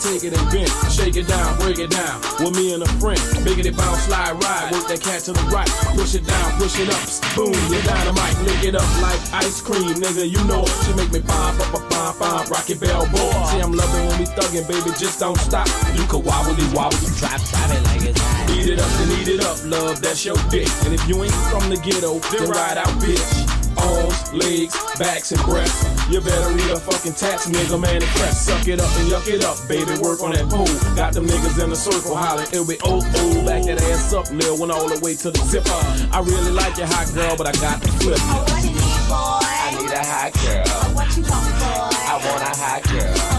take 0.00 0.24
it 0.24 0.36
and 0.36 0.46
bend, 0.50 0.70
shake 0.90 1.16
it 1.16 1.26
down, 1.26 1.58
break 1.58 1.78
it 1.78 1.90
down. 1.90 2.20
With 2.40 2.56
me 2.56 2.74
and 2.74 2.82
a 2.82 2.88
friend, 3.00 3.20
making 3.44 3.66
it 3.66 3.76
bounce, 3.76 4.02
slide, 4.04 4.36
ride, 4.42 4.72
work 4.72 4.86
that 4.88 5.00
cat 5.00 5.22
to 5.26 5.32
the 5.32 5.42
right, 5.48 5.68
push 5.96 6.14
it 6.14 6.26
down, 6.26 6.52
push 6.58 6.78
it 6.78 6.88
up, 6.88 7.02
boom, 7.34 7.54
you 7.72 7.80
dynamite, 7.82 8.36
lick 8.44 8.64
it 8.64 8.74
up 8.74 8.86
like 9.00 9.20
ice 9.32 9.60
cream, 9.60 9.96
nigga. 9.96 10.28
You 10.28 10.42
know 10.44 10.62
it. 10.62 10.74
She 10.84 10.92
make 10.94 11.10
me 11.12 11.20
pop, 11.20 11.56
pop, 11.58 11.72
pop, 11.72 11.90
pop, 11.90 12.18
pop, 12.18 12.50
rock 12.50 12.68
it, 12.70 12.80
bell 12.80 13.06
boy. 13.08 13.32
See, 13.50 13.60
I'm 13.60 13.72
loving 13.72 14.06
when 14.06 14.18
we 14.20 14.26
thuggin', 14.26 14.66
baby, 14.68 14.90
just 14.98 15.20
don't 15.20 15.38
stop. 15.38 15.66
You 15.94 16.04
can 16.06 16.22
wobbly 16.22 16.66
wobble, 16.74 16.96
Drop, 17.18 17.40
drop 17.40 17.70
it 17.70 17.82
like 17.84 18.02
it's 18.02 18.20
hot. 18.20 18.50
Eat 18.50 18.68
it 18.70 18.78
up 18.78 18.90
and 19.00 19.12
eat 19.18 19.28
it 19.28 19.40
up, 19.44 19.58
love, 19.64 20.00
that's 20.00 20.24
your 20.24 20.36
dick. 20.50 20.68
And 20.84 20.94
if 20.94 21.08
you 21.08 21.22
ain't 21.22 21.34
from 21.50 21.68
the 21.70 21.76
ghetto, 21.76 22.18
then 22.30 22.50
ride 22.50 22.78
out, 22.78 22.92
bitch. 23.00 23.65
Arms, 23.78 24.32
legs, 24.32 24.74
backs, 24.98 25.32
and 25.32 25.42
breasts. 25.42 25.84
You 26.10 26.20
better 26.20 26.54
read 26.54 26.70
a 26.70 26.80
fucking 26.80 27.14
tax, 27.14 27.48
nigga, 27.48 27.80
man, 27.80 28.02
and 28.02 28.12
press. 28.16 28.46
Suck 28.46 28.66
it 28.68 28.80
up 28.80 28.90
and 28.98 29.08
yuck 29.10 29.26
it 29.28 29.44
up, 29.44 29.56
baby. 29.68 29.98
Work 30.00 30.22
on 30.22 30.32
that 30.32 30.48
pole. 30.48 30.66
Got 30.96 31.14
them 31.14 31.26
niggas 31.26 31.62
in 31.62 31.70
the 31.70 31.76
circle 31.76 32.14
hollering, 32.14 32.48
it'll 32.48 32.66
be 32.66 32.78
oh, 32.84 33.00
oh. 33.02 33.46
Back 33.46 33.64
that 33.64 33.82
ass 33.82 34.12
up, 34.12 34.30
Lil, 34.30 34.58
went 34.58 34.72
all 34.72 34.88
the 34.88 34.98
way 35.00 35.14
to 35.16 35.30
the 35.30 35.38
zipper. 35.46 35.70
I 36.12 36.20
really 36.20 36.52
like 36.52 36.76
your 36.76 36.86
hot 36.86 37.12
girl, 37.14 37.36
but 37.36 37.46
I 37.46 37.52
got 37.60 37.80
the 37.80 37.88
flip. 37.98 38.18
Oh, 38.22 39.40
I 39.42 39.70
need 39.78 39.90
a 39.90 40.04
hot 40.04 40.32
girl. 40.34 40.64
Oh, 40.66 40.94
what 40.94 41.16
you 41.16 41.22
want, 41.22 41.52
boy? 41.58 41.96
I 42.06 42.14
want 42.24 42.42
a 42.42 42.52
hot 42.58 42.82
girl. 42.84 43.35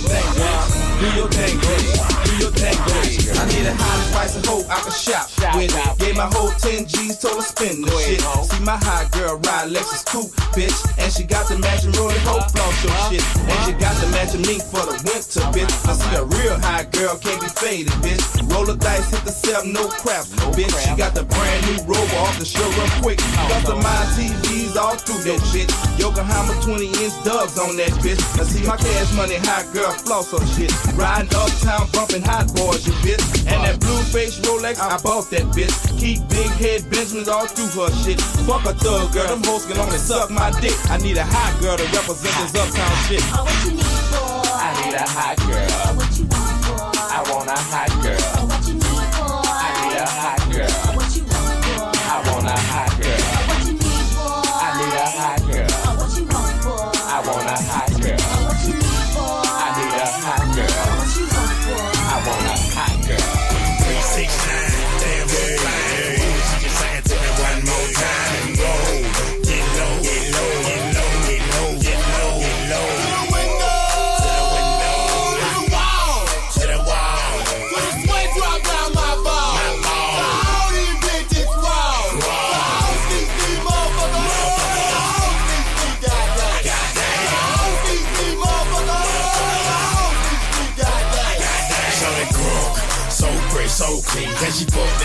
Your 0.00 0.08
thing, 0.08 0.28
bitch. 0.36 1.00
Do 1.00 1.06
your 1.16 1.28
thing, 1.28 1.56
bitch. 1.60 2.24
Do 2.24 2.32
your 2.36 2.52
thing, 2.52 2.76
bitch. 2.84 3.40
I 3.40 3.44
need 3.48 3.66
a 3.66 3.74
high 3.74 4.12
price 4.12 4.36
of 4.36 4.44
hope 4.44 4.68
I 4.68 4.80
can 4.80 4.92
shop 4.92 5.28
with. 5.56 5.72
Gave 5.98 6.16
my 6.16 6.28
whole 6.32 6.50
10 6.50 6.86
G's, 6.86 7.18
told 7.18 7.36
her 7.36 7.42
spend 7.42 7.84
the 7.84 7.90
shit. 8.04 8.20
See 8.20 8.64
my 8.64 8.76
hot 8.76 9.10
girl 9.12 9.36
ride 9.36 9.72
Lexus 9.72 10.04
coupe, 10.04 10.32
bitch. 10.52 10.76
And 10.98 11.12
she 11.12 11.24
got 11.24 11.48
the 11.48 11.58
matching 11.58 11.92
rolling 11.92 12.20
hope 12.28 12.44
floss 12.52 12.76
your 12.84 12.92
shit. 13.08 13.24
And 13.40 13.58
she 13.64 13.72
got 13.72 13.96
the 14.00 14.08
matching 14.12 14.44
mink 14.44 14.62
for 14.64 14.84
the 14.84 14.96
winter, 15.04 15.44
bitch. 15.54 15.72
I 15.88 15.92
see 15.96 16.14
a 16.16 16.24
real 16.24 16.56
hot 16.60 16.92
girl 16.92 17.16
can't 17.16 17.40
be 17.40 17.48
faded, 17.48 17.92
bitch. 18.04 18.20
Roll 18.52 18.64
the 18.64 18.76
dice, 18.76 19.10
hit 19.10 19.24
the 19.24 19.32
seven, 19.32 19.72
no 19.72 19.88
crap, 19.88 20.24
bitch. 20.52 20.72
She 20.84 20.92
got 20.96 21.14
the 21.14 21.24
brand 21.24 21.60
new 21.68 21.78
rover 21.88 22.16
off 22.20 22.36
the 22.38 22.44
show 22.44 22.64
real 22.76 22.90
quick. 23.00 23.18
Customized 23.48 24.16
TVs 24.16 24.65
all 24.76 24.96
through 24.96 25.24
that 25.24 25.40
shit. 25.48 25.68
Yokohama 25.98 26.52
20 26.62 26.86
inch 27.02 27.16
dubs 27.24 27.58
on 27.58 27.76
that 27.76 27.92
bitch. 28.04 28.20
I 28.38 28.44
see 28.44 28.64
my 28.66 28.76
cash 28.76 29.12
money 29.16 29.40
hot 29.42 29.64
girl 29.72 29.90
floss 30.04 30.30
her 30.32 30.44
shit. 30.54 30.72
Riding 30.94 31.32
uptown 31.32 31.88
bumping 31.92 32.22
hot 32.22 32.52
boys, 32.54 32.86
you 32.86 32.92
bitch. 33.00 33.24
And 33.48 33.64
that 33.64 33.80
blue 33.80 34.02
face 34.12 34.38
Rolex, 34.40 34.78
I 34.78 35.00
bought 35.02 35.30
that 35.30 35.48
bitch. 35.56 35.72
Keep 35.98 36.28
big 36.28 36.50
head 36.60 36.84
Benjamins 36.90 37.28
all 37.28 37.46
through 37.46 37.72
her 37.80 37.90
shit. 38.04 38.20
Fuck 38.44 38.64
a 38.68 38.72
thug 38.76 39.12
girl, 39.12 39.26
them 39.26 39.42
hoes 39.44 39.66
can 39.66 39.78
only 39.78 39.98
suck 39.98 40.30
my 40.30 40.52
dick. 40.60 40.76
I 40.90 40.98
need 40.98 41.16
a 41.16 41.24
hot 41.24 41.56
girl 41.60 41.76
to 41.76 41.86
represent 41.96 42.34
this 42.36 42.54
uptown 42.54 42.94
shit. 43.08 43.24
Oh, 43.32 43.44
what 43.44 43.56
you 43.64 43.72
need, 43.80 44.04
boy? 44.12 44.46
I 44.52 44.70
need 44.84 44.94
a 44.94 45.06
hot 45.08 45.36
girl. 45.48 45.68
Oh, 45.84 45.96
what 45.96 46.10
you 46.18 46.24
want, 46.28 46.56
boy? 46.68 46.96
I 47.16 47.20
want 47.32 47.48
a 47.48 47.58
hot 47.72 47.90
girl. 48.04 48.20
Oh, 48.38 48.46
what 48.46 48.55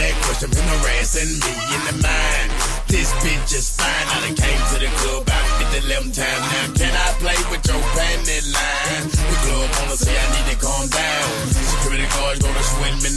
that 0.02 0.16
question 0.26 0.50
ass 0.98 1.14
and 1.22 1.30
me 1.30 1.54
in 1.54 1.82
the 1.86 1.96
mind? 2.02 2.50
This 2.88 3.14
bitch 3.22 3.54
is 3.54 3.70
fine. 3.70 3.88
I 3.88 4.26
done 4.26 4.36
came 4.36 4.62
to 4.74 4.78
the 4.82 4.90
club 4.98 5.24
about 5.24 5.46
50 5.72 5.88
11 5.88 6.12
times. 6.12 6.46
Now 6.52 6.74
can 6.74 6.94
I 6.94 7.08
play 7.22 7.40
with 7.52 7.64
your 7.68 7.82
panty 7.94 8.42
line? 8.54 9.21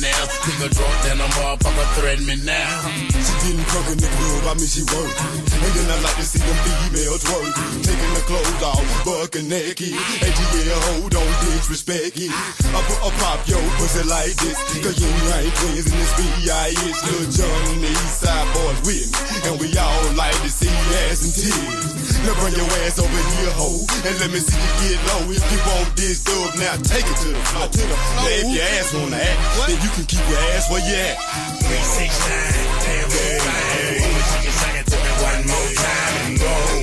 Now. 0.05 0.35
Pick 0.45 0.61
a 0.61 0.69
drunk, 0.69 0.93
then 1.09 1.17
a 1.17 1.29
motherfucker 1.41 1.89
threaten 1.97 2.27
me 2.29 2.37
now. 2.45 2.85
She 3.09 3.33
getting 3.41 3.65
crunk 3.65 3.89
in 3.89 3.97
the 3.97 4.11
club, 4.13 4.45
I 4.45 4.61
mean 4.61 4.69
she 4.69 4.85
work. 4.93 5.17
And 5.17 5.73
then 5.73 5.89
I 5.89 5.97
like 6.05 6.21
to 6.21 6.27
see 6.29 6.45
them 6.45 6.53
females 6.69 7.25
work. 7.33 7.49
Taking 7.81 8.13
the 8.13 8.23
clothes 8.29 8.61
off, 8.61 8.85
bucking 9.09 9.49
naked. 9.49 9.97
ATL, 9.97 10.81
hold 10.93 11.17
on, 11.17 11.31
disrespect 11.49 12.21
it. 12.21 12.29
I 12.29 12.81
put 12.85 13.01
a 13.01 13.11
pop 13.25 13.41
yo 13.49 13.57
pussy 13.81 14.05
like 14.05 14.37
this. 14.37 14.61
Cause 14.85 15.01
you 15.01 15.09
ain't 15.33 15.49
twins 15.57 15.89
in 15.89 15.97
this 15.97 16.13
B.I.H. 16.13 17.01
Lil 17.09 17.25
Jon 17.33 17.61
and 17.73 17.81
the 17.81 17.89
East 17.89 18.21
Side 18.21 18.49
Boyz 18.53 18.85
with 18.85 19.09
me. 19.09 19.49
And 19.49 19.57
we 19.57 19.73
all 19.81 20.13
like 20.13 20.37
to 20.45 20.51
see 20.53 20.69
ass 21.09 21.25
and 21.25 21.33
tears. 21.33 22.21
Now 22.29 22.37
bring 22.41 22.53
your 22.53 22.69
ass 22.85 23.01
over 23.01 23.09
here, 23.41 23.53
ho. 23.57 23.81
And 24.05 24.13
let 24.21 24.29
me 24.29 24.45
see 24.45 24.61
you 24.61 24.73
get 24.93 25.01
low. 25.09 25.25
If 25.33 25.41
you 25.49 25.61
want 25.73 25.97
this 25.97 26.21
dub, 26.21 26.53
now 26.61 26.77
take 26.85 27.09
it 27.09 27.17
to 27.25 27.33
the 27.33 27.41
floor. 27.49 27.65
To 27.65 27.81
the 27.81 27.97
floor. 27.97 28.29
Now 28.29 28.41
if 28.45 28.49
your 28.53 28.65
ass 28.77 28.93
wanna 28.93 29.25
act, 29.25 29.41
then 29.73 29.81
you 29.81 29.91
can 29.95 30.07
keep 30.07 30.29
your 30.29 30.39
ass 30.39 30.69
where 30.71 30.81
you 30.81 30.95
at. 30.95 31.17
Three, 31.63 31.79
six, 31.79 32.19
nine, 32.27 32.67
damn, 32.83 33.11
yeah, 33.15 33.39
fine. 33.47 34.25
She 34.27 34.39
can 34.43 34.55
sing 34.59 34.77
it 34.81 34.87
to 34.91 34.97
me 34.99 35.11
one 35.23 35.47
more 35.47 35.71
time 35.79 36.27
and 36.27 36.41
go. 36.41 36.74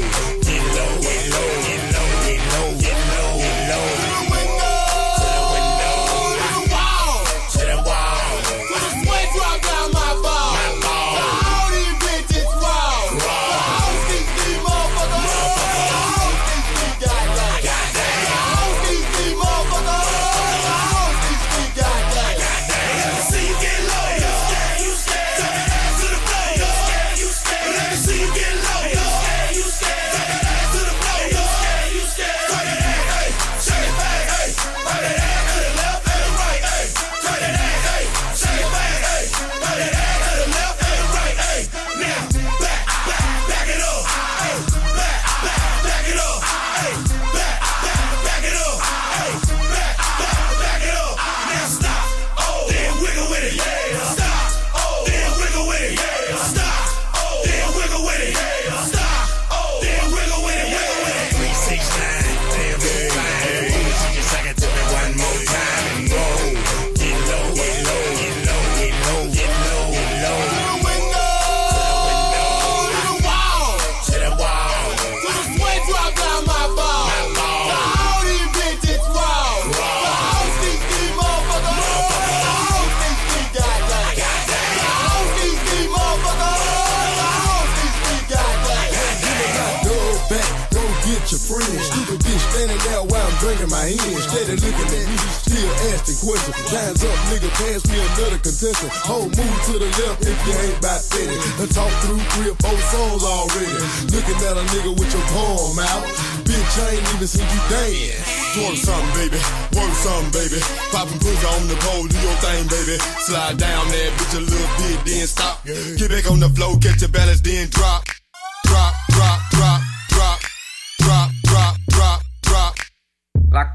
Drinking 93.41 93.73
my 93.73 93.89
hand. 93.89 94.21
Steady 94.21 94.56
looking 94.62 94.89
at 94.93 95.06
me, 95.10 95.17
still 95.41 95.73
asking 95.89 96.17
questions. 96.21 96.56
Time's 96.69 97.01
up, 97.01 97.17
nigga, 97.34 97.49
pass 97.58 97.82
me 97.89 97.97
another 97.97 98.38
contestant. 98.38 98.93
Hold 99.10 99.34
move 99.34 99.60
to 99.65 99.73
the 99.82 99.89
left 99.97 100.21
if 100.21 100.38
you 100.45 100.54
ain't 100.62 100.77
about 100.77 101.01
steady. 101.01 101.38
I 101.58 101.65
talk 101.73 101.91
through 102.06 102.21
three 102.38 102.54
or 102.54 102.58
four 102.62 102.77
songs 102.93 103.25
already. 103.25 103.82
Looking 104.13 104.38
at 104.45 104.56
a 104.62 104.65
nigga 104.71 104.93
with 104.93 105.10
your 105.10 105.25
palm 105.34 105.82
out. 105.82 106.06
Bitch, 106.45 106.73
I 106.86 107.01
ain't 107.01 107.08
even 107.17 107.27
seen 107.27 107.49
you 107.49 107.62
dance. 107.67 108.41
Twerk 108.54 108.77
something, 108.77 109.13
baby. 109.17 109.39
Work 109.73 109.93
something, 109.97 110.32
baby. 110.38 110.60
Poppin' 110.93 111.17
pussy 111.17 111.47
on 111.49 111.65
the 111.65 111.77
pole, 111.82 112.06
do 112.06 112.17
your 112.21 112.38
thing, 112.45 112.67
baby. 112.69 112.95
Slide 113.25 113.58
down 113.58 113.88
that 113.89 114.10
bitch 114.21 114.38
a 114.38 114.43
little 114.45 114.71
bit, 114.77 114.99
then 115.08 115.25
stop. 115.25 115.65
Get 115.65 116.10
back 116.12 116.30
on 116.30 116.39
the 116.39 116.49
floor, 116.49 116.77
catch 116.77 117.01
your 117.01 117.10
balance, 117.10 117.41
then. 117.41 117.69
Drop, 117.69 118.06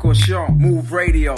La 0.07 0.13
caution, 0.13 0.47
Mouv' 0.57 0.93
radio. 0.93 1.35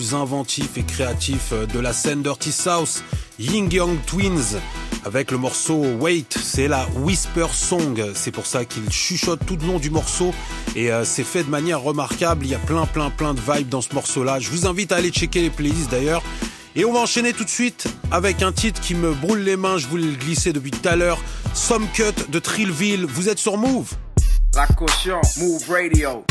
Plus 0.00 0.14
inventifs 0.14 0.78
et 0.78 0.82
créatifs 0.82 1.52
de 1.52 1.78
la 1.78 1.92
scène 1.92 2.22
Dirty 2.22 2.52
South, 2.52 3.04
Ying 3.38 3.70
Yang 3.70 3.98
Twins, 4.06 4.58
avec 5.04 5.30
le 5.30 5.36
morceau 5.36 5.84
Wait, 6.00 6.24
c'est 6.42 6.68
la 6.68 6.88
Whisper 7.02 7.48
Song. 7.52 8.02
C'est 8.14 8.30
pour 8.30 8.46
ça 8.46 8.64
qu'il 8.64 8.90
chuchote 8.90 9.40
tout 9.44 9.58
le 9.60 9.66
long 9.66 9.78
du 9.78 9.90
morceau 9.90 10.32
et 10.74 10.90
euh, 10.90 11.04
c'est 11.04 11.22
fait 11.22 11.44
de 11.44 11.50
manière 11.50 11.82
remarquable. 11.82 12.46
Il 12.46 12.50
y 12.50 12.54
a 12.54 12.58
plein, 12.58 12.86
plein, 12.86 13.10
plein 13.10 13.34
de 13.34 13.40
vibes 13.40 13.68
dans 13.68 13.82
ce 13.82 13.92
morceau-là. 13.92 14.38
Je 14.40 14.48
vous 14.48 14.66
invite 14.66 14.90
à 14.90 14.96
aller 14.96 15.10
checker 15.10 15.42
les 15.42 15.50
playlists 15.50 15.90
d'ailleurs. 15.90 16.22
Et 16.76 16.86
on 16.86 16.94
va 16.94 17.00
enchaîner 17.00 17.34
tout 17.34 17.44
de 17.44 17.50
suite 17.50 17.86
avec 18.10 18.40
un 18.40 18.52
titre 18.52 18.80
qui 18.80 18.94
me 18.94 19.12
brûle 19.12 19.44
les 19.44 19.58
mains. 19.58 19.76
Je 19.76 19.86
voulais 19.86 20.06
le 20.06 20.16
glisser 20.16 20.54
depuis 20.54 20.70
tout 20.70 20.88
à 20.88 20.96
l'heure. 20.96 21.18
Some 21.52 21.86
Cut 21.92 22.30
de 22.30 22.38
Trillville. 22.38 23.04
Vous 23.04 23.28
êtes 23.28 23.38
sur 23.38 23.58
Move. 23.58 23.92
La 24.54 24.66
caution, 24.66 25.20
move 25.36 25.62
radio. 25.68 26.24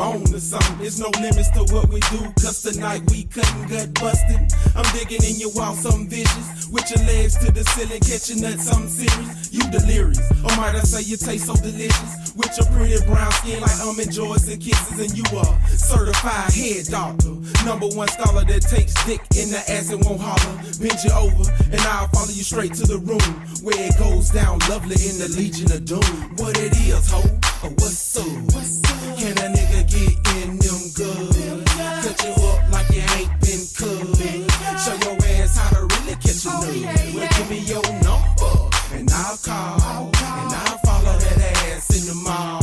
Bone 0.00 0.34
or 0.34 0.40
something. 0.40 0.78
There's 0.78 0.98
no 0.98 1.10
limits 1.20 1.50
to 1.50 1.62
what 1.74 1.88
we 1.92 2.00
do, 2.08 2.20
cause 2.40 2.62
tonight 2.62 3.04
we 3.10 3.24
cutting 3.24 3.68
gut 3.68 3.92
busting. 4.00 4.48
I'm 4.74 4.88
digging 4.96 5.20
in 5.28 5.36
your 5.36 5.52
wall, 5.52 5.74
some 5.74 6.08
vicious. 6.08 6.68
With 6.72 6.88
your 6.88 7.04
legs 7.04 7.36
to 7.44 7.52
the 7.52 7.64
ceiling, 7.76 8.00
catching 8.00 8.40
nuts, 8.40 8.64
something 8.64 8.88
serious. 8.88 9.52
You 9.52 9.62
delirious, 9.68 10.24
or 10.40 10.56
might 10.56 10.74
I 10.74 10.80
say 10.88 11.02
you 11.02 11.16
taste 11.18 11.46
so 11.46 11.54
delicious? 11.54 12.32
With 12.32 12.56
your 12.56 12.66
pretty 12.72 12.96
brown 13.04 13.30
skin 13.42 13.60
like 13.60 13.76
um 13.84 13.92
almond 13.92 14.12
joys 14.12 14.48
and 14.48 14.62
kisses, 14.62 14.96
and 14.96 15.12
you 15.12 15.26
are 15.36 15.52
certified 15.68 16.48
head 16.54 16.86
doctor. 16.88 17.36
Number 17.68 17.88
one 17.92 18.08
scholar 18.08 18.44
that 18.44 18.62
takes 18.72 18.96
dick 19.04 19.20
in 19.36 19.52
the 19.52 19.60
ass 19.68 19.92
and 19.92 20.00
won't 20.04 20.20
holler. 20.22 20.56
Bend 20.80 20.96
you 21.04 21.12
over, 21.12 21.44
and 21.68 21.80
I'll 21.92 22.08
follow 22.08 22.32
you 22.32 22.46
straight 22.46 22.72
to 22.80 22.86
the 22.88 22.98
room 23.04 23.30
where 23.60 23.76
it 23.76 23.98
goes 23.98 24.30
down 24.30 24.64
lovely 24.70 24.96
in 24.96 25.20
the 25.20 25.28
Legion 25.36 25.68
of 25.72 25.84
Doom. 25.84 26.08
What 26.40 26.56
it 26.56 26.72
is, 26.88 27.10
ho? 27.10 27.20
What's 27.62 28.16
up? 28.16 28.24
Can 29.18 29.36
a 29.36 29.52
nigga 29.52 29.84
get 29.84 30.16
in 30.40 30.56
them 30.56 30.80
good? 30.96 31.66
Cut 32.00 32.24
you 32.24 32.32
up 32.48 32.72
like 32.72 32.88
you 32.88 33.02
ain't 33.20 33.28
been 33.44 33.60
cooked. 33.76 34.16
Show 34.80 34.96
your 35.04 35.20
ass 35.36 35.58
how 35.58 35.68
to 35.76 35.82
really 35.82 36.16
catch 36.16 36.46
a 36.46 36.56
nigga. 36.56 37.14
Well, 37.14 37.28
give 37.36 37.50
me 37.50 37.58
your 37.58 37.82
number 38.00 38.70
and 38.96 39.10
I'll 39.12 39.36
call, 39.36 40.08
And 40.08 40.54
I'll 40.56 40.78
follow 40.78 41.18
that 41.18 41.38
ass 41.68 41.90
in 42.00 42.08
the 42.08 42.14
mall. 42.24 42.62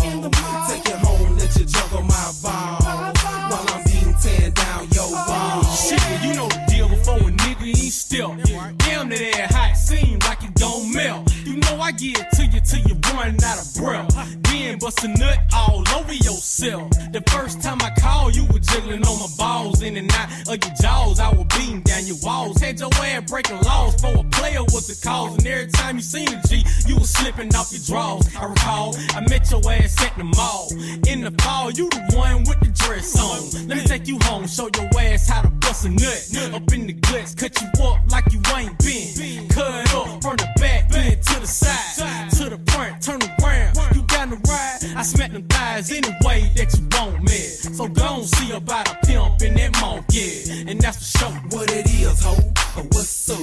Take 0.68 0.90
it 0.90 0.98
home, 0.98 1.38
let 1.38 1.56
you 1.56 1.66
juggle 1.66 2.02
my 2.02 2.32
ball. 2.42 2.82
While 2.82 3.66
I'm 3.70 3.84
being 3.86 4.16
tan 4.20 4.52
down 4.54 4.90
your 4.98 5.06
oh, 5.06 5.26
ball. 5.28 5.64
Shit, 5.76 6.02
you 6.24 6.34
know 6.34 6.48
the 6.48 6.66
deal 6.68 6.90
before 6.90 7.18
a 7.18 7.32
nigga 7.32 7.68
ain't 7.68 7.94
still. 7.94 8.36
Damn, 8.78 9.10
that 9.10 9.22
ass 9.22 9.54
hot 9.54 9.78
Seems 9.78 10.28
like 10.28 10.44
it 10.44 10.56
don't 10.56 10.92
melt. 10.92 11.32
You 11.46 11.58
know 11.58 11.80
I 11.80 11.92
get 11.92 12.32
till 12.66 12.80
you 12.82 12.96
run 13.14 13.36
out 13.44 13.60
of 13.60 13.74
breath. 13.76 14.38
Then 14.44 14.80
bust 14.80 15.04
a 15.04 15.08
nut 15.08 15.40
all 15.54 15.84
over 15.96 16.14
yourself. 16.14 16.90
The 17.12 17.24
first 17.30 17.62
time 17.62 17.82
I 17.82 17.92
called, 18.00 18.36
you 18.36 18.46
were 18.46 18.60
jiggling 18.60 19.06
on 19.06 19.20
my 19.20 19.28
balls. 19.38 19.82
In 19.82 19.98
and 19.98 20.12
out 20.14 20.30
of 20.48 20.58
your 20.64 20.76
jaws, 20.82 21.20
I 21.20 21.30
was 21.30 21.46
beating 21.58 21.82
down 21.82 22.06
your 22.06 22.18
walls. 22.24 22.60
Had 22.62 22.80
your 22.80 22.94
ass 22.94 23.30
breaking 23.30 23.62
laws 23.62 24.00
for 24.02 24.14
a 24.20 24.24
player 24.32 24.64
was 24.64 24.88
the 24.88 24.98
cause. 25.08 25.38
And 25.38 25.48
every 25.48 25.72
time 25.72 25.96
you 25.98 26.02
seen 26.02 26.28
a 26.30 26.42
G, 26.48 26.64
you 26.88 26.96
was 26.96 27.10
slipping 27.10 27.54
off 27.56 27.72
your 27.72 27.82
drawers. 27.82 28.28
I 28.36 28.46
recall, 28.46 28.96
I 29.16 29.22
met 29.30 29.50
your 29.52 29.62
ass 29.72 30.02
at 30.04 30.18
the 30.18 30.24
mall. 30.24 30.70
In 31.08 31.22
the 31.22 31.32
fall, 31.44 31.72
you 31.72 31.90
the 31.90 32.16
one 32.16 32.44
with 32.44 32.60
the 32.60 32.72
dress 32.74 33.18
on. 33.20 33.68
Let 33.68 33.78
me 33.78 33.84
take 33.84 34.08
you 34.08 34.20
home, 34.24 34.48
show 34.48 34.70
your 34.76 34.90
ass 35.00 35.30
how 35.30 35.42
to 35.42 35.50
bust 35.50 35.86
a 35.86 35.90
nut. 35.90 36.54
Up 36.54 36.74
in 36.74 36.88
the 36.88 36.94
guts, 36.94 37.36
cut 37.36 37.60
you 37.62 37.68
up 37.84 38.00
like 38.12 38.32
you 38.32 38.42
ain't 38.56 38.78
been. 38.80 39.48
Cut 39.50 39.94
up 39.94 40.22
from 40.22 40.36
the 40.38 40.48
back, 40.58 40.90
bend 40.90 41.22
to 41.22 41.40
the 41.40 41.48
side, 41.48 42.32
to 42.32 42.47
the 42.50 42.72
front, 42.72 43.02
turn 43.02 43.22
around. 43.22 43.76
You 43.96 44.04
got 44.04 44.30
the 44.30 44.38
ride, 44.48 44.80
I 44.96 45.04
smack 45.04 45.32
them 45.32 45.44
thighs 45.48 45.92
any 45.92 46.10
way 46.24 46.50
that 46.56 46.74
you 46.76 46.88
want, 46.96 47.24
man. 47.24 47.76
So 47.76 47.88
go 47.88 48.04
on, 48.04 48.24
see 48.24 48.52
about 48.52 48.90
a 48.92 48.96
pimp 49.06 49.42
in 49.42 49.56
that 49.56 49.80
monkey, 49.82 50.66
and 50.70 50.80
that's 50.80 50.98
for 50.98 51.18
sure. 51.20 51.32
What 51.52 51.72
it 51.72 51.86
is, 51.88 52.24
ho, 52.24 52.34
or 52.78 52.84
what's 52.92 53.30
up? 53.30 53.38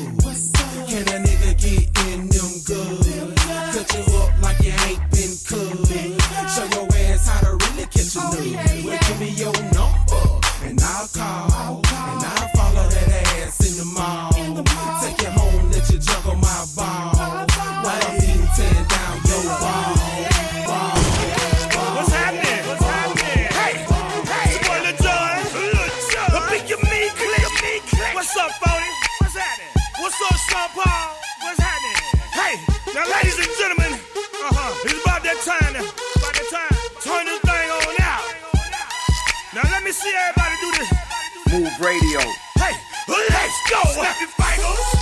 Can 0.89 1.09
a 1.09 1.19
nigga 1.25 1.53
get 1.59 1.85
in 2.09 2.29
them 2.29 2.53
good? 2.65 3.37
Cut 3.75 3.89
you 3.95 4.05
up 4.21 4.31
like 4.43 4.61
you 4.61 4.73
ain't 4.87 5.03
been 5.11 5.35
cut. 5.49 5.75
Show 6.55 6.67
your 6.73 6.89
ass 7.09 7.29
how 7.29 7.41
to 7.41 7.53
really 7.53 7.87
catch 7.87 8.17
a 8.17 8.21
oh, 8.21 8.31
nut. 8.31 8.85
Well, 8.85 8.99
give 9.07 9.21
me 9.21 9.31
your 9.31 9.55
number, 9.73 10.25
and 10.65 10.81
I'll 10.81 11.09
call, 11.09 11.49
oh, 11.53 11.84
see 40.05 40.13
everybody 40.29 40.57
do 40.61 40.71
this. 40.79 40.91
Mouv' 41.49 41.81
Radio. 41.81 42.21
Hey, 42.61 42.75
let's 43.09 43.71
go. 43.71 43.81
Your 44.03 44.94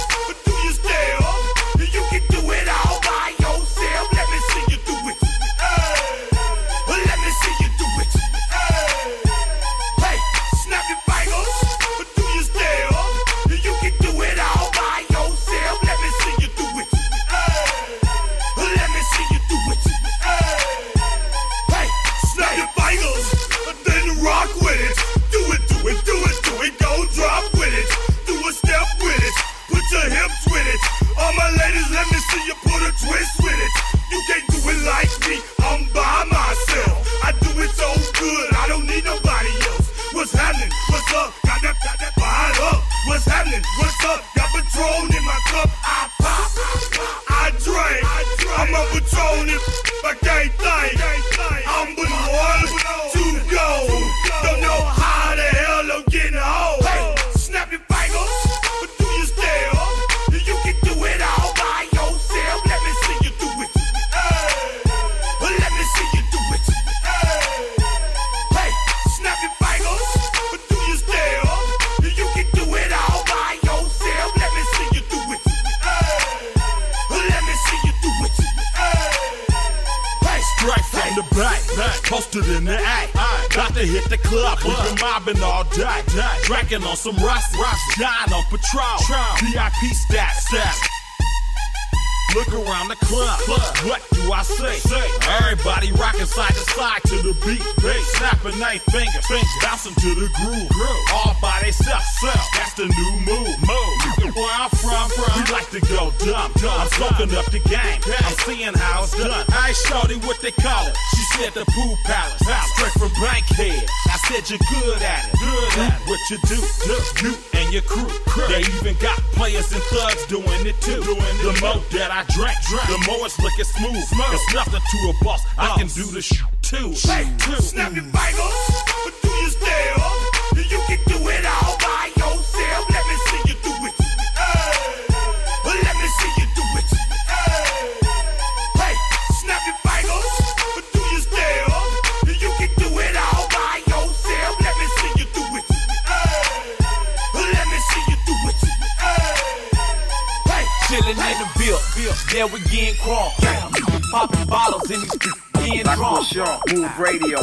La 156.35 156.59
Mouv' 156.69 156.99
Radio. 156.99 157.39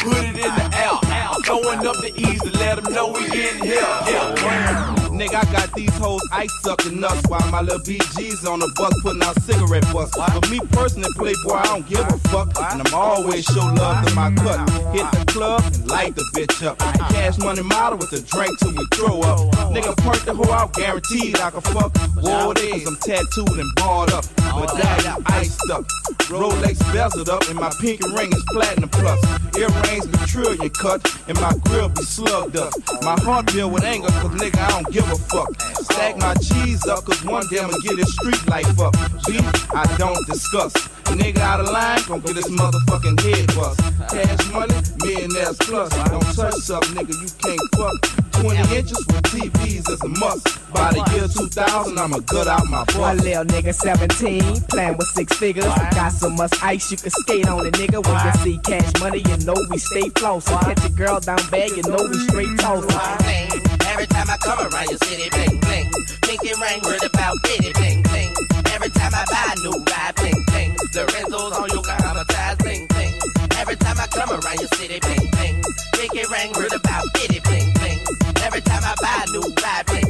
Put 0.00 0.16
it 0.18 0.36
in 0.36 0.54
the 0.54 0.70
air, 0.74 1.30
throwing 1.44 1.86
up 1.86 1.96
the 1.96 2.12
ease 2.16 2.40
to 2.40 2.50
let 2.58 2.82
them 2.82 2.92
know 2.94 3.08
we 3.08 3.24
in 3.24 3.62
here. 3.62 3.82
Yeah, 3.82 5.05
Nigga, 5.16 5.48
I 5.48 5.50
got 5.50 5.74
these 5.74 5.96
hoes 5.96 6.20
ice 6.30 6.52
sucking 6.60 7.00
nuts 7.00 7.26
while 7.26 7.50
my 7.50 7.62
little 7.62 7.80
BG's 7.80 8.44
on 8.44 8.60
the 8.60 8.70
bus 8.76 8.92
putting 9.00 9.22
out 9.22 9.40
cigarette 9.40 9.90
butts. 9.90 10.14
But 10.14 10.50
me 10.50 10.60
personally, 10.72 11.08
Playboy, 11.16 11.54
I 11.54 11.64
don't 11.64 11.88
give 11.88 12.00
a 12.00 12.18
fuck. 12.28 12.52
And 12.70 12.86
I'm 12.86 12.94
always 12.94 13.44
show 13.46 13.64
love 13.64 14.06
to 14.06 14.14
my 14.14 14.30
cut. 14.34 14.60
Hit 14.92 15.10
the 15.12 15.24
club 15.32 15.62
and 15.64 15.88
light 15.88 16.14
the 16.16 16.22
bitch 16.34 16.66
up. 16.66 16.78
Cash 16.78 17.38
money 17.38 17.62
model 17.62 17.98
with 17.98 18.12
a 18.12 18.20
drink 18.20 18.58
till 18.60 18.76
we 18.76 18.84
throw 18.92 19.20
up. 19.22 19.40
Nigga, 19.72 19.96
perk 20.04 20.20
the 20.26 20.34
hoe 20.34 20.52
out, 20.52 20.74
guaranteed 20.74 21.40
I 21.40 21.50
can 21.50 21.62
fuck. 21.62 21.96
War 22.20 22.52
days, 22.52 22.86
I'm 22.86 22.96
tattooed 22.96 23.56
and 23.56 23.74
barred 23.76 24.12
up. 24.12 24.26
Medallion 24.36 25.22
iced 25.32 25.70
up. 25.70 25.84
Rolex 26.28 26.76
bezeled 26.92 27.28
up, 27.28 27.48
and 27.48 27.58
my 27.58 27.70
pinky 27.80 28.04
ring 28.14 28.32
is 28.32 28.44
platinum 28.52 28.90
plus. 28.90 29.18
Earrings 29.56 30.06
be 30.06 30.18
trillion 30.26 30.70
cut, 30.70 31.00
and 31.28 31.40
my 31.40 31.52
grill 31.64 31.88
be 31.88 32.02
slugged 32.02 32.56
up. 32.56 32.72
My 33.02 33.18
heart 33.20 33.46
deal 33.46 33.70
with 33.70 33.84
anger, 33.84 34.08
cause 34.08 34.32
nigga, 34.32 34.58
I 34.58 34.82
don't 34.82 34.92
give 34.92 35.05
a 35.10 35.16
fuck. 35.16 35.60
Stack 35.60 36.16
my 36.18 36.34
cheese 36.34 36.86
up, 36.86 37.04
cause 37.04 37.22
one 37.24 37.46
day 37.48 37.58
I'ma 37.60 37.76
get 37.82 37.96
this 37.96 38.12
street 38.14 38.46
life 38.48 38.78
up. 38.80 38.92
Beef, 39.26 39.74
I 39.74 39.84
don't 39.98 40.26
discuss. 40.26 40.72
Nigga 41.16 41.38
out 41.38 41.60
of 41.60 41.70
line, 41.70 42.00
gon' 42.06 42.20
get 42.20 42.34
this 42.34 42.48
motherfucking 42.50 43.18
head 43.22 43.46
bust. 43.54 43.80
Cash 44.12 44.52
money, 44.52 44.74
millionaires 45.02 45.56
plus. 45.58 45.88
Don't 46.10 46.22
touch 46.34 46.70
up, 46.70 46.84
nigga, 46.92 47.14
you 47.16 47.28
can't 47.40 47.60
fuck. 47.74 48.42
20 48.42 48.76
inches 48.76 48.98
with 49.06 49.22
TVs 49.32 49.88
is 49.88 50.00
a 50.02 50.08
must. 50.08 50.44
By 50.72 50.92
the 50.92 51.02
year 51.14 51.26
2000, 51.26 51.98
I'ma 51.98 52.18
gut 52.18 52.46
out 52.48 52.66
my 52.66 52.78
My 52.78 52.84
butt. 52.84 53.16
little 53.24 53.44
nigga 53.44 53.72
17, 53.72 54.60
playing 54.68 54.96
with 54.98 55.06
six 55.08 55.36
figures. 55.36 55.64
Got 55.64 56.10
so 56.12 56.28
much 56.28 56.52
ice 56.62 56.90
you 56.90 56.98
can 56.98 57.10
skate 57.10 57.48
on 57.48 57.64
it, 57.66 57.74
nigga. 57.74 58.04
When 58.04 58.26
you 58.26 58.32
see 58.44 58.58
cash 58.58 58.92
money, 59.00 59.22
you 59.26 59.36
know 59.46 59.54
we 59.70 59.78
stay 59.78 60.10
flossing. 60.10 60.60
Catch 60.60 60.84
a 60.84 60.92
girl 60.92 61.20
down 61.20 61.38
bad, 61.50 61.70
you 61.70 61.82
know 61.84 62.04
we 62.10 62.18
straight 62.28 62.58
tossing. 62.58 63.65
Every 63.96 64.08
time 64.08 64.28
I 64.28 64.36
come 64.36 64.60
around 64.60 64.90
your 64.90 64.98
city, 65.08 65.30
bling 65.30 65.58
bling. 65.58 65.90
Pinky 66.20 66.52
ring, 66.60 66.82
word 66.84 67.02
about 67.02 67.34
bitty, 67.42 67.72
bling 67.72 68.02
bling. 68.02 68.30
Every 68.74 68.90
time 68.90 69.12
I 69.14 69.24
buy 69.24 69.54
a 69.56 69.62
new 69.64 69.72
ride, 69.88 70.14
bling 70.16 70.44
bling. 70.48 70.76
Lorenzo's 70.94 71.52
on 71.56 71.70
your 71.70 71.82
traumatized, 71.82 72.58
bling 72.58 72.86
bling. 72.88 73.14
Every 73.56 73.76
time 73.76 73.96
I 73.98 74.06
come 74.08 74.28
around 74.32 74.60
your 74.60 74.68
city, 74.76 75.00
bling 75.00 75.30
bling. 75.32 75.62
Pinky 75.94 76.24
ring, 76.30 76.52
word 76.52 76.74
about 76.74 77.06
bitty, 77.14 77.40
bling 77.40 77.72
bling. 77.72 77.98
Every 78.44 78.60
time 78.60 78.84
I 78.84 78.94
buy 79.00 79.24
a 79.28 79.32
new 79.32 79.48
ride, 79.64 79.86
bling 79.86 80.05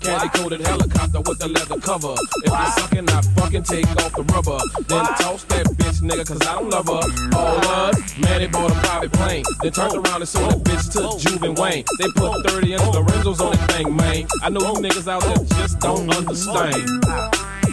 Candy 0.00 0.28
coated 0.34 0.60
helicopter 0.60 1.20
with 1.20 1.38
the 1.38 1.48
leather 1.48 1.80
cover. 1.80 2.14
If 2.44 2.52
you're 2.52 2.72
sucking, 2.76 3.08
I 3.08 3.22
fucking 3.36 3.62
take 3.64 3.88
off 4.04 4.12
the 4.14 4.22
rubber. 4.34 4.58
Then 4.88 5.04
toss 5.20 5.44
that 5.44 5.66
bitch, 5.78 6.00
nigga, 6.02 6.26
cause 6.26 6.40
I 6.46 6.54
don't 6.54 6.70
love 6.70 6.86
her. 6.86 7.36
All 7.36 7.56
love, 7.56 8.18
man, 8.20 8.40
they 8.40 8.46
bought 8.46 8.70
a 8.70 8.74
private 8.74 9.12
plane. 9.12 9.44
Then 9.62 9.72
turned 9.72 9.94
around 9.94 10.20
and 10.22 10.28
sold 10.28 10.64
that 10.64 10.64
bitch 10.64 10.92
to 10.92 11.18
Juve 11.18 11.42
and 11.42 11.58
Wayne. 11.58 11.84
They 11.98 12.08
put 12.16 12.46
30 12.48 12.74
inch 12.74 12.82
Lorenzo's 12.94 13.40
on 13.40 13.52
that 13.52 13.70
thing, 13.72 13.96
man. 13.96 14.26
I 14.42 14.50
know 14.50 14.60
you 14.60 14.88
niggas 14.88 15.08
out 15.08 15.22
there 15.22 15.44
just 15.58 15.80
don't 15.80 16.14
understand. 16.14 17.04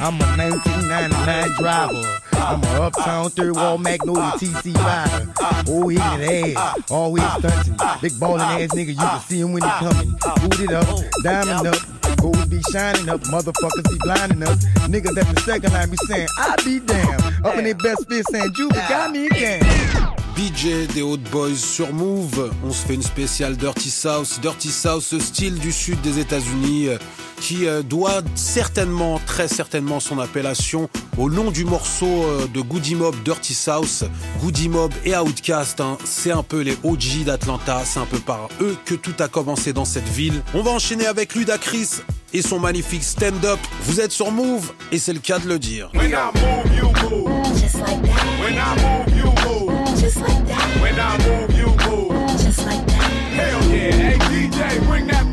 I'm 0.01 0.19
a 0.19 0.27
1999 0.37 1.51
driver. 1.57 2.21
I'm 2.33 2.61
a 2.63 2.81
uptown 2.83 3.29
third 3.29 3.55
wall 3.55 3.77
Magnolia 3.77 4.31
TC 4.37 4.75
rider. 4.75 5.33
Oh, 5.67 5.87
he 5.87 5.97
can 5.97 6.21
ass, 6.21 6.91
always 6.91 7.23
stunting. 7.23 7.77
Big 8.01 8.19
ballin' 8.19 8.41
ass 8.41 8.69
nigga, 8.71 8.87
you 8.89 8.95
can 8.95 9.19
see 9.21 9.39
him 9.39 9.53
when 9.53 9.63
he 9.63 9.69
coming. 9.69 10.11
Boot 10.11 10.59
it 10.59 10.71
up, 10.71 10.87
diamond 11.23 11.67
up, 11.67 11.94
gold 12.25 12.49
be 12.49 12.61
shining 12.71 13.09
up, 13.09 13.21
motherfuckers 13.23 13.89
be 13.89 13.97
blinding 13.99 14.43
us. 14.43 14.65
Niggas 14.89 15.17
at 15.17 15.35
the 15.35 15.41
second 15.41 15.73
line 15.73 15.89
be 15.89 15.97
saying, 16.07 16.27
I 16.37 16.55
be 16.63 16.79
damn. 16.79 17.45
Up 17.45 17.55
in 17.55 17.65
their 17.65 17.75
best 17.75 18.07
fit 18.09 18.25
saying, 18.31 18.51
Juvie 18.53 18.89
got 18.89 19.11
me 19.11 19.27
again. 19.27 19.61
BJ 20.35 20.87
des 20.93 21.01
Hot 21.01 21.21
Boys 21.31 21.55
sur 21.55 21.93
Move. 21.93 22.51
On 22.63 22.71
se 22.71 22.85
fait 22.85 22.95
une 22.95 23.03
spéciale 23.03 23.55
Dirty 23.55 23.89
South. 23.89 24.39
Dirty 24.41 24.69
South, 24.69 25.03
style 25.19 25.57
du 25.59 25.71
sud 25.71 26.01
des 26.01 26.19
États-Unis 26.19 26.89
qui 27.39 27.67
euh, 27.67 27.81
doit 27.81 28.21
certainement, 28.35 29.19
très 29.25 29.47
certainement 29.47 29.99
son 29.99 30.19
appellation 30.19 30.89
au 31.17 31.29
nom 31.29 31.51
du 31.51 31.65
morceau 31.65 32.23
euh, 32.23 32.47
de 32.47 32.61
Goody 32.61 32.95
Mob 32.95 33.15
Dirty 33.23 33.53
South. 33.53 34.03
Goody 34.41 34.69
Mob 34.69 34.91
et 35.03 35.15
Outkast, 35.15 35.79
hein, 35.81 35.97
c'est 36.03 36.31
un 36.31 36.43
peu 36.43 36.61
les 36.61 36.77
OG 36.83 37.23
d'Atlanta. 37.25 37.81
C'est 37.85 37.99
un 37.99 38.05
peu 38.05 38.19
par 38.19 38.49
eux 38.61 38.77
que 38.85 38.95
tout 38.95 39.15
a 39.19 39.27
commencé 39.27 39.73
dans 39.73 39.85
cette 39.85 40.07
ville. 40.07 40.41
On 40.53 40.61
va 40.61 40.71
enchaîner 40.71 41.05
avec 41.05 41.35
Ludacris 41.35 42.01
et 42.33 42.41
son 42.41 42.59
magnifique 42.59 43.03
stand-up. 43.03 43.59
Vous 43.83 44.01
êtes 44.01 44.11
sur 44.11 44.31
Move 44.31 44.73
et 44.91 44.99
c'est 44.99 45.13
le 45.13 45.19
cas 45.19 45.39
de 45.39 45.47
le 45.47 45.59
dire. 45.59 45.89
When 45.93 46.11
I 46.11 46.31
move, 46.33 46.75
you 46.75 46.91
move. 47.09 47.45
Just 47.57 47.75
like 47.75 48.01
that. 48.01 48.25
When 48.41 48.55
I 48.55 48.75
move, 48.81 49.17
you 49.17 49.25
move. 49.47 49.99
Just 49.99 50.17
like 50.17 50.45
that. 50.47 50.81
When 50.81 50.99
I 50.99 51.17
move, 51.25 51.57
you 51.57 51.67
move. 51.89 52.37
Just 52.37 52.65
like 52.65 52.85
that. 52.87 53.11
Hell 53.35 53.71
yeah. 53.71 53.91
Hey 53.91 54.17
DJ, 54.17 54.87
bring 54.87 55.07
that 55.07 55.25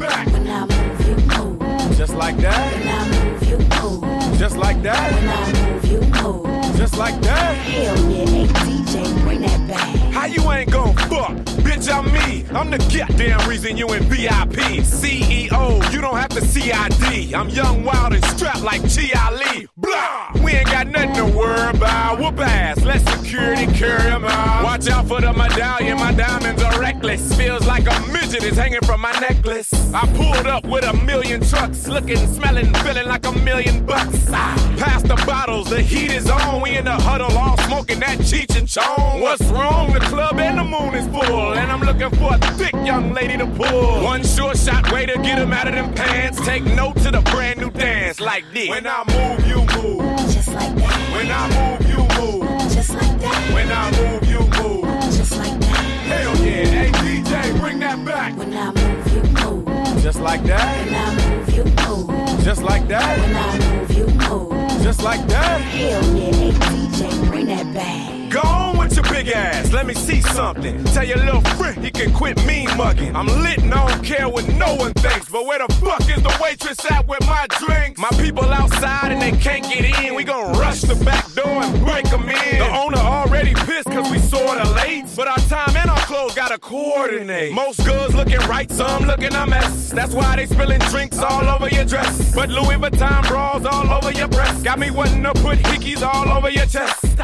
like 2.22 2.36
that. 2.36 2.72
When 2.72 2.88
I 2.88 3.02
move, 3.10 3.42
you 3.50 3.58
move. 3.82 4.38
Just 4.38 4.56
like 4.56 4.80
that. 4.82 5.12
When 5.12 5.28
I 5.28 5.72
move, 5.72 5.84
you 5.86 6.00
move. 6.22 6.76
Just 6.76 6.96
like 6.96 7.20
that. 7.22 7.54
Hell 7.56 7.98
yeah. 8.12 8.26
Hey 8.26 8.46
DJ, 8.46 9.22
bring 9.24 9.40
that 9.40 9.66
back. 9.66 9.96
How 10.12 10.26
you 10.26 10.42
ain't 10.52 10.70
gon' 10.70 10.94
fuck? 11.10 11.32
Bitch, 11.66 11.92
I'm 11.92 12.06
me. 12.12 12.44
I'm 12.56 12.70
the 12.70 12.78
goddamn 12.78 13.48
reason 13.48 13.76
you 13.76 13.88
in 13.88 14.04
VIP. 14.04 14.84
CEO, 14.86 15.92
you 15.92 16.00
don't 16.00 16.16
have 16.16 16.28
to 16.28 16.40
CID. 16.40 17.34
I'm 17.34 17.48
young, 17.48 17.82
wild, 17.82 18.12
and 18.12 18.24
strapped 18.26 18.62
like 18.62 18.84
G.I. 18.86 19.30
Lee. 19.40 19.66
Blah! 19.76 20.32
We 20.44 20.52
ain't 20.52 20.66
got 20.66 20.86
nothing 20.86 21.14
to 21.14 21.24
worry 21.36 21.70
about. 21.70 22.20
Whoop 22.20 22.38
ass, 22.38 22.84
let 22.84 23.00
security 23.08 23.66
carry 23.66 24.08
'em 24.12 24.24
out. 24.24 24.62
Watch 24.62 24.88
out 24.88 25.08
for 25.08 25.20
the 25.20 25.32
medallion, 25.32 25.98
my 25.98 26.12
diamonds 26.12 26.62
are 26.62 26.78
reckless. 27.03 27.36
Feels 27.36 27.66
like 27.66 27.86
a 27.86 28.12
midget 28.12 28.44
is 28.44 28.57
hanging 28.57 28.80
from 28.84 29.00
my 29.00 29.12
necklace. 29.20 29.72
I 29.94 30.07
pulled 30.14 30.46
up 30.46 30.64
with 30.64 30.84
a 30.84 30.92
million 31.05 31.40
trucks, 31.42 31.86
looking, 31.88 32.16
smelling, 32.34 32.72
feeling 32.74 33.07
like 33.07 33.26
a 33.26 33.32
million 33.32 33.84
bucks. 33.84 34.26
Ah, 34.30 34.74
Pass 34.78 35.03
the 35.03 35.16
bottles, 35.26 35.68
the 35.70 35.80
heat 35.80 36.12
is 36.12 36.28
on. 36.30 36.62
We 36.62 36.76
in 36.76 36.84
the 36.84 36.92
huddle, 36.92 37.36
all 37.36 37.57
smoking 37.59 38.00
that 38.00 38.18
Cheech 38.18 38.57
and 38.59 38.68
Chong. 38.68 39.20
What's 39.20 39.44
wrong? 39.50 39.92
The 39.92 40.00
club 40.00 40.38
and 40.38 40.59
the 40.59 40.64
moon 40.64 40.94
is 40.94 41.07
full, 41.09 41.55
and 41.55 41.70
I'm 41.70 41.80
looking 41.80 42.11
for 42.18 42.34
a 42.34 42.38
thick 42.57 42.74
young 42.84 43.12
lady 43.12 43.36
to 43.36 43.46
pull. 43.46 44.05
One 44.05 44.24
sure 44.24 44.55
shot 44.55 44.90
way 44.92 45.07
to 45.07 45.14
get 45.14 45.22
get 45.22 45.38
'em 45.38 45.53
out 45.53 45.68
of 45.68 45.74
them 45.74 45.92
pants. 45.94 46.40
Take 46.44 46.64
note 46.64 46.96
to 46.98 47.11
the 47.11 47.22
brand 47.32 47.61
new 47.61 47.70
dance 47.70 48.20
like 48.20 48.44
this. 48.53 48.68
When 48.68 48.86
I 48.86 49.03
move, 49.07 49.46
you 49.46 49.59
move. 49.76 50.18
Just 50.34 50.48
like 50.48 50.74
that. 50.76 50.98
When 51.14 51.30
I 51.30 51.42
move, 51.57 51.80
you 51.90 52.00
move. 52.18 52.74
Just 52.74 52.90
like 52.94 53.20
that. 53.20 53.55
When 53.55 53.70
I 53.72 53.90
move, 53.98 54.24
you 54.28 54.40
move. 54.62 55.03
Just 55.16 55.36
like 55.38 55.61
that. 55.61 55.91
Hell 56.22 56.36
yeah. 56.36 56.64
Hey 56.64 56.90
DJ, 56.92 57.58
bring 57.58 57.80
that 57.80 58.04
back. 58.04 58.36
When 58.36 58.54
I 58.54 58.70
move, 58.70 59.12
you 59.12 59.22
move. 59.42 60.02
Just 60.02 60.20
like 60.20 60.44
that. 60.44 60.86
When 60.86 60.94
I 60.94 61.36
move, 61.36 61.56
you 61.56 61.64
move. 61.64 62.44
Just 62.44 62.62
like 62.62 62.86
that. 62.86 63.18
When 63.18 63.34
I 63.34 63.58
move, 63.58 63.90
you 63.90 64.06
move. 64.06 64.82
Just 64.84 65.02
like 65.02 65.26
that. 65.26 65.60
Hell 65.60 66.16
yeah. 66.16 66.32
Hey 66.32 66.50
DJ, 66.52 67.28
bring 67.28 67.46
that 67.46 67.74
back. 67.74 68.21
Go 68.32 68.40
on 68.40 68.78
with 68.78 68.94
your 68.96 69.04
big 69.04 69.28
ass, 69.28 69.72
let 69.72 69.84
me 69.84 69.92
see 69.92 70.22
something. 70.22 70.82
Tell 70.84 71.04
your 71.04 71.18
little 71.18 71.42
friend 71.58 71.84
he 71.84 71.90
can 71.90 72.14
quit 72.14 72.42
mean 72.46 72.74
mugging. 72.78 73.14
I'm 73.14 73.26
lit 73.26 73.58
and 73.58 73.74
I 73.74 73.86
don't 73.86 74.02
care 74.02 74.26
what 74.26 74.48
no 74.54 74.74
one 74.74 74.94
thinks. 74.94 75.28
But 75.28 75.44
where 75.44 75.58
the 75.58 75.70
fuck 75.74 76.00
is 76.08 76.22
the 76.22 76.34
waitress 76.42 76.78
at 76.90 77.06
with 77.06 77.20
my 77.26 77.46
drinks? 77.58 78.00
My 78.00 78.08
people 78.22 78.44
outside 78.44 79.12
and 79.12 79.20
they 79.20 79.32
can't 79.32 79.64
get 79.64 79.84
in. 80.02 80.14
We 80.14 80.24
gon' 80.24 80.52
rush 80.58 80.80
the 80.80 80.94
back 81.04 81.30
door 81.34 81.46
and 81.46 81.84
break 81.84 82.08
them 82.08 82.26
in. 82.26 82.58
The 82.58 82.70
owner 82.74 82.96
already 82.96 83.52
pissed 83.52 83.90
cause 83.90 84.10
we 84.10 84.18
sorta 84.18 84.66
late. 84.70 85.04
But 85.14 85.28
our 85.28 85.38
time 85.50 85.76
and 85.76 85.90
our 85.90 86.00
clothes 86.06 86.34
gotta 86.34 86.58
coordinate. 86.58 87.52
Most 87.52 87.84
girls 87.84 88.14
looking 88.14 88.40
right, 88.48 88.70
some 88.70 89.04
looking 89.04 89.34
a 89.34 89.46
mess. 89.46 89.90
That's 89.90 90.14
why 90.14 90.36
they 90.36 90.46
spilling 90.46 90.80
drinks 90.88 91.18
all 91.18 91.46
over 91.46 91.68
your 91.68 91.84
dress. 91.84 92.34
But 92.34 92.48
Louis 92.48 92.76
Vuitton 92.76 93.28
bras 93.28 93.66
all 93.66 93.90
over 93.90 94.10
your 94.10 94.28
breast. 94.28 94.64
Got 94.64 94.78
me 94.78 94.90
wanting 94.90 95.22
to 95.24 95.34
put 95.34 95.58
hickeys 95.58 96.00
all 96.00 96.30
over 96.30 96.48
your 96.48 96.64
chest. 96.64 97.18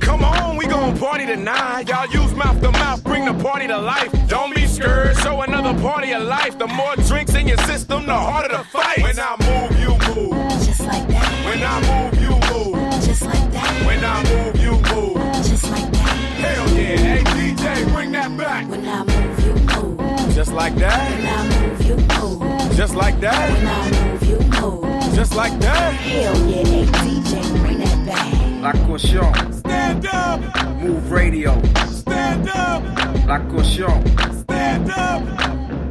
Come 0.00 0.24
on, 0.24 0.47
we 0.56 0.66
gon' 0.66 0.96
party 0.98 1.26
tonight. 1.26 1.88
Y'all 1.88 2.06
use 2.08 2.34
mouth 2.34 2.60
to 2.62 2.70
mouth, 2.72 3.02
bring 3.04 3.24
the 3.24 3.34
party 3.42 3.66
to 3.66 3.78
life. 3.78 4.12
Don't 4.28 4.54
be 4.54 4.66
scared, 4.66 5.16
show 5.18 5.42
another 5.42 5.78
party 5.80 6.12
of 6.12 6.22
life. 6.22 6.58
The 6.58 6.66
more 6.66 6.94
drinks 6.96 7.34
in 7.34 7.48
your 7.48 7.58
system, 7.58 8.06
the 8.06 8.14
harder 8.14 8.48
to 8.48 8.64
fight. 8.64 9.02
When 9.02 9.18
I 9.18 9.36
move, 9.46 9.80
you 9.80 9.90
move. 10.14 10.48
Just 10.64 10.80
like 10.80 11.06
that. 11.08 11.28
When 11.46 11.62
I 11.62 11.76
move, 11.88 12.20
you 12.22 12.30
move. 12.30 13.02
Just 13.02 13.22
like 13.22 13.52
that. 13.52 13.86
When 13.86 14.04
I 14.04 14.22
move, 14.30 14.56
you 14.60 14.72
move. 14.72 15.16
Just 15.44 15.70
like 15.70 15.90
that. 15.92 16.16
Hell 16.42 16.68
yeah. 16.70 16.96
Hey 16.96 17.24
DJ, 17.24 17.92
bring 17.92 18.12
that 18.12 18.36
back. 18.36 18.68
When 18.68 18.86
I 18.86 19.02
move, 19.04 19.46
you 19.46 19.54
move. 19.54 20.34
Just 20.34 20.52
like 20.52 20.76
that. 20.76 21.10
When 21.10 21.26
I 21.26 21.68
move, 21.68 21.82
you 21.86 21.96
move. 21.96 22.76
Just 22.76 22.94
like 22.94 23.20
that. 23.20 23.52
When 23.52 23.66
I 23.66 23.90
move, 23.90 24.22
you 24.22 24.38
move. 24.60 25.14
Just 25.14 25.34
like 25.34 25.58
that. 25.60 25.94
Hell 25.94 26.48
yeah. 26.48 26.64
Hey 26.64 26.84
DJ, 26.86 27.60
bring 27.60 27.78
that 27.78 27.87
back. 28.08 28.62
La 28.62 28.72
caution. 28.86 29.52
Stand 29.52 30.06
up. 30.06 30.40
Mouv' 30.80 31.10
radio. 31.10 31.60
Stand 31.86 32.48
up. 32.48 32.82
La 33.26 33.38
caution. 33.50 34.02
Stand 34.42 34.90
up. 34.90 35.22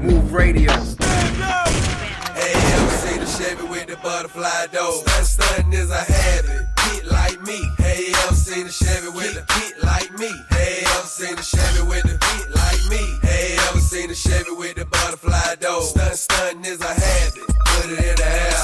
Mouv' 0.01 0.31
radio. 0.31 0.71
Stand 0.83 1.41
up. 1.41 1.67
Hey, 2.35 2.53
ever 2.73 2.91
seen 3.03 3.21
a 3.21 3.25
Chevy 3.25 3.67
with 3.67 3.87
the 3.87 3.97
butterfly 3.97 4.67
door? 4.71 4.91
Stunt, 4.91 5.25
stunting 5.25 5.73
is 5.73 5.91
a 5.91 6.03
habit. 6.13 6.67
Get 6.85 7.05
like 7.11 7.41
me. 7.43 7.59
Hey, 7.77 8.11
ever 8.23 8.35
seen 8.35 8.65
a 8.65 8.71
Chevy 8.71 9.09
with 9.09 9.37
a 9.37 9.45
get 9.55 9.83
like 9.83 10.11
me? 10.19 10.31
Hey, 10.49 10.83
ever 10.85 11.07
seen 11.07 11.37
a 11.37 11.43
Chevy 11.43 11.87
with 11.87 12.05
a 12.05 12.17
get 12.17 12.49
like 12.55 12.83
me? 12.89 13.03
Hey, 13.21 13.57
ever 13.69 13.79
seen 13.79 14.09
a 14.09 14.15
Chevy 14.15 14.51
with 14.51 14.75
the 14.75 14.85
butterfly 14.85 15.55
door? 15.59 15.81
Stunt, 15.81 16.15
stunting 16.15 16.65
is 16.65 16.81
a 16.81 16.93
habit. 16.93 17.47
Put 17.65 17.91
it 17.91 17.99
in 17.99 18.15
the 18.15 18.25
air. 18.25 18.56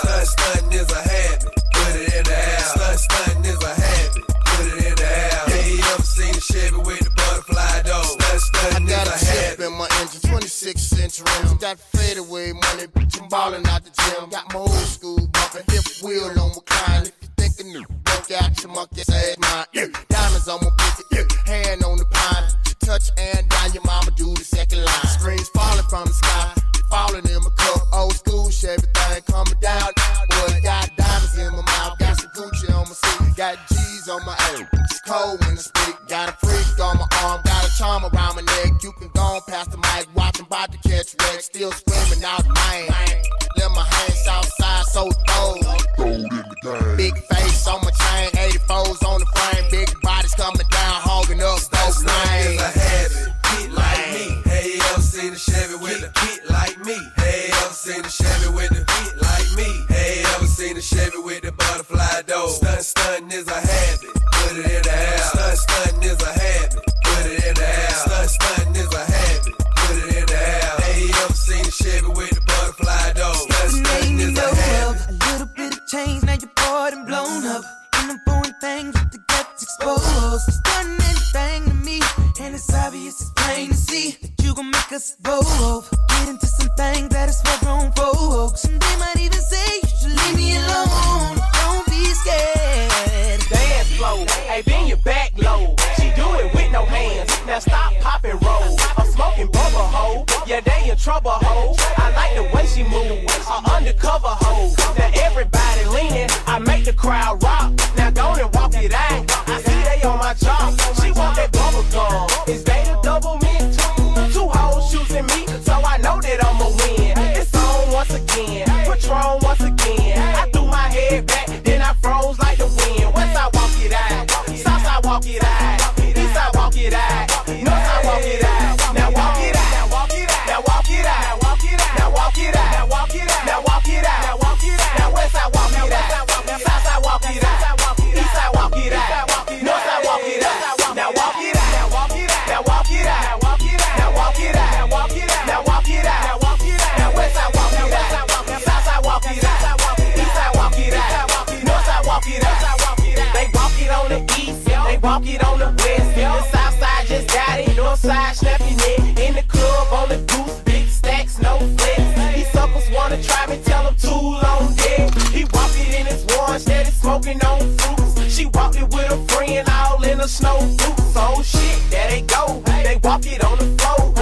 snow 170.34 170.58
boots 170.62 171.16
on. 171.16 171.36
Oh 171.36 171.44
shit, 171.44 171.92
there 171.92 172.10
they 172.10 172.22
go. 172.22 172.62
They 172.66 173.00
walk 173.04 173.26
it 173.28 173.44
on 173.44 173.58
the 173.60 173.66
floor. 173.78 174.13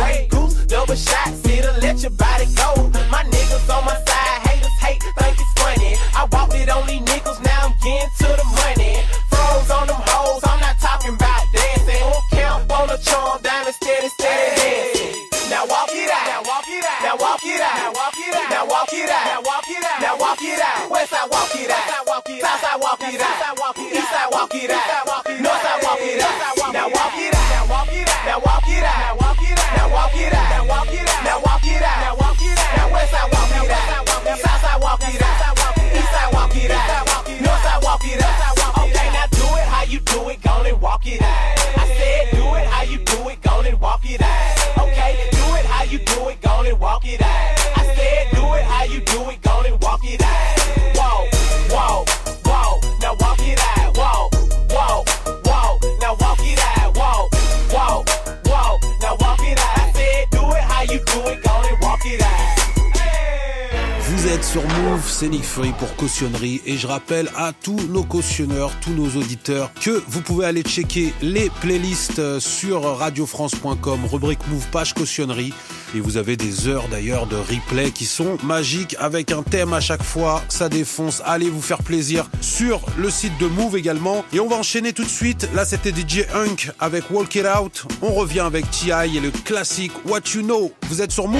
Scenic 65.21 65.43
Free 65.43 65.71
pour 65.77 65.95
cautionnerie. 65.97 66.63
Et 66.65 66.77
je 66.77 66.87
rappelle 66.87 67.29
à 67.35 67.51
tous 67.53 67.79
nos 67.89 68.01
cautionneurs, 68.01 68.71
tous 68.81 68.89
nos 68.89 69.21
auditeurs, 69.21 69.71
que 69.79 70.01
vous 70.07 70.21
pouvez 70.21 70.47
aller 70.47 70.63
checker 70.63 71.13
les 71.21 71.51
playlists 71.61 72.17
euh, 72.17 72.39
sur 72.39 72.81
radiofrance.com, 72.81 73.99
rubrique 74.11 74.39
Move, 74.47 74.65
page 74.71 74.95
cautionnerie. 74.95 75.53
Et 75.93 75.99
vous 75.99 76.17
avez 76.17 76.37
des 76.37 76.67
heures 76.67 76.87
d'ailleurs 76.87 77.27
de 77.27 77.35
replay 77.35 77.91
qui 77.91 78.05
sont 78.05 78.39
magiques 78.43 78.95
avec 78.97 79.31
un 79.31 79.43
thème 79.43 79.73
à 79.73 79.79
chaque 79.79 80.01
fois. 80.01 80.41
Ça 80.49 80.69
défonce. 80.69 81.21
Allez 81.23 81.51
vous 81.51 81.61
faire 81.61 81.83
plaisir 81.83 82.27
sur 82.41 82.81
le 82.97 83.11
site 83.11 83.37
de 83.37 83.45
Move 83.45 83.77
également. 83.77 84.25
Et 84.33 84.39
on 84.39 84.47
va 84.47 84.55
enchaîner 84.55 84.91
tout 84.91 85.03
de 85.03 85.09
suite. 85.09 85.47
Là, 85.53 85.65
c'était 85.65 85.91
DJ 85.91 86.25
Hunk 86.33 86.71
avec 86.79 87.11
Walk 87.11 87.35
It 87.35 87.45
Out. 87.45 87.85
On 88.01 88.11
revient 88.11 88.39
avec 88.39 88.71
TI 88.71 88.89
et 88.89 89.19
le 89.19 89.29
classique 89.29 89.91
What 90.03 90.21
You 90.33 90.41
Know. 90.41 90.71
Vous 90.89 90.99
êtes 90.99 91.11
sur 91.11 91.27
Move. 91.27 91.39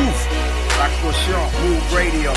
La 0.77 0.88
caution, 1.01 1.39
Move 1.63 1.95
Radio. 1.95 2.32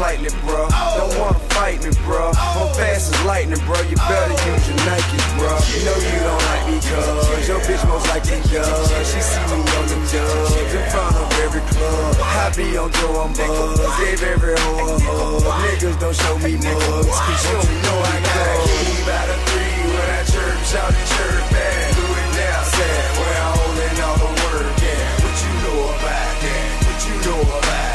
slightly, 0.00 0.32
bro. 0.48 0.64
Don't 0.96 1.12
wanna 1.20 1.38
fight 1.52 1.84
me, 1.84 1.92
bro. 2.08 2.32
I'm 2.32 2.72
fast 2.72 3.12
as 3.12 3.20
lightning, 3.28 3.60
bro. 3.68 3.76
You 3.84 3.96
better 4.08 4.32
use 4.48 4.64
your 4.64 4.80
Nikes, 4.88 5.26
bro. 5.36 5.52
You 5.68 5.80
know 5.84 5.98
you 6.00 6.18
don't 6.24 6.42
like 6.48 6.64
me, 6.72 6.76
cuz 6.88 7.44
your 7.48 7.60
bitch 7.68 7.84
most 7.84 8.08
likely 8.08 8.40
does. 8.48 8.88
She 9.10 9.20
see 9.20 9.44
me 9.52 9.60
on 9.60 9.84
the 9.92 9.98
dubs 10.08 10.52
in 10.56 10.84
front 10.88 11.16
of 11.20 11.28
every 11.44 11.64
club. 11.68 12.16
I 12.16 12.48
be 12.56 12.78
on 12.80 12.88
Joe, 12.96 13.20
I'm 13.24 13.32
buzz. 13.36 13.76
Gave 14.00 14.22
every 14.24 14.56
hoe 14.62 14.88
a 14.88 15.00
hug. 15.04 15.44
Niggas 15.68 15.96
don't 16.00 16.16
show 16.16 16.36
me 16.44 16.52
mugs, 16.64 17.18
cause 17.26 17.44
you 17.44 17.52
don't 17.60 17.82
know 17.84 17.98
I 18.00 18.16
got 18.24 18.46
a 18.52 18.58
key 18.72 19.04
by 19.04 19.22
the 19.28 19.36
three 19.48 19.76
when 19.92 20.08
I 20.16 20.22
chirp, 20.32 20.58
shout 20.70 20.92
and 20.96 21.08
chirp 21.12 21.44
back. 21.52 21.76
Do 21.96 22.04
it 22.20 22.28
now, 22.40 22.72
sad. 22.72 23.04
Where 23.20 23.38
I'm 23.44 23.52
holding 23.60 23.96
all 24.06 24.18
the 24.24 24.30
work, 24.48 24.72
yeah. 24.80 25.24
What 25.24 25.36
you 25.44 25.52
know 25.64 25.78
about 25.92 26.34
that? 26.44 26.68
What 26.86 26.98
you 27.04 27.14
know 27.26 27.40
about 27.44 27.64
that? 27.68 27.89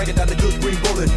Breaking 0.00 0.16
down 0.16 0.32
the 0.32 0.40
good 0.40 0.56
green 0.64 0.80
rolling 0.88 1.12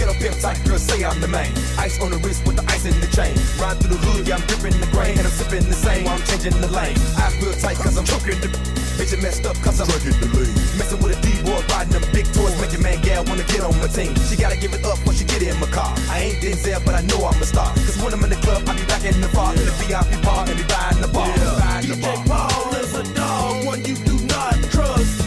Get 0.00 0.08
up 0.08 0.16
pimp 0.16 0.40
tight, 0.40 0.56
girl, 0.64 0.80
say 0.80 1.04
I'm 1.04 1.20
the 1.20 1.28
main. 1.28 1.52
Ice 1.76 2.00
on 2.00 2.08
the 2.08 2.16
wrist 2.24 2.40
with 2.48 2.56
the 2.56 2.64
ice 2.72 2.88
in 2.88 2.96
the 2.96 3.10
chain. 3.12 3.36
Ride 3.60 3.76
through 3.76 3.92
the 3.92 4.00
hood, 4.00 4.24
yeah, 4.24 4.40
I'm 4.40 4.44
gripping 4.48 4.80
the 4.80 4.88
grain. 4.96 5.20
And 5.20 5.28
I'm 5.28 5.34
sipping 5.36 5.68
the 5.68 5.76
same 5.76 6.08
while 6.08 6.16
I'm 6.16 6.24
changing 6.24 6.56
the 6.56 6.72
lane. 6.72 6.96
I 7.20 7.28
feel 7.36 7.52
tight 7.60 7.76
cause 7.76 8.00
I'm 8.00 8.08
choking 8.08 8.40
the 8.40 8.48
Bitch, 8.96 9.12
it 9.12 9.20
messed 9.20 9.44
up 9.44 9.60
cause 9.60 9.76
I'm 9.76 9.92
drinking 9.92 10.16
the 10.24 10.40
lean. 10.40 10.56
Messing 10.80 11.04
with 11.04 11.12
a 11.12 11.20
D-boy, 11.20 11.68
riding 11.68 12.00
them 12.00 12.04
big 12.16 12.24
toys, 12.32 12.56
making 12.64 12.80
man 12.80 12.96
gal 13.04 13.28
wanna 13.28 13.44
get 13.44 13.60
on 13.60 13.76
my 13.76 13.92
team. 13.92 14.16
She 14.24 14.40
gotta 14.40 14.56
give 14.56 14.72
it 14.72 14.88
up 14.88 14.96
when 15.04 15.12
she 15.12 15.28
get 15.28 15.44
in 15.44 15.60
my 15.60 15.68
car. 15.68 15.92
I 16.08 16.32
ain't 16.32 16.40
Denzel, 16.40 16.80
but 16.80 16.96
I 16.96 17.04
know 17.04 17.28
I'm 17.28 17.36
a 17.36 17.44
star. 17.44 17.76
Cause 17.84 18.00
when 18.00 18.16
I'm 18.16 18.24
in 18.24 18.32
the 18.32 18.40
club, 18.40 18.64
I 18.64 18.72
be 18.72 18.88
back 18.88 19.04
in 19.04 19.20
the 19.20 19.28
bar, 19.36 19.52
in 19.52 19.68
the 19.68 19.76
VIP 19.84 20.16
bar, 20.24 20.48
and 20.48 20.56
be 20.56 20.64
buying 20.64 20.96
the 20.96 21.12
bar. 21.12 21.28
Buying 21.60 21.92
the 21.92 22.00
bar. 22.00 22.16
DJ 22.16 22.24
Paul 22.24 22.72
is 22.80 22.92
a 22.96 23.04
dog, 23.12 23.68
one 23.68 23.84
you 23.84 24.00
do 24.00 24.16
not 24.32 24.56
trust. 24.72 25.23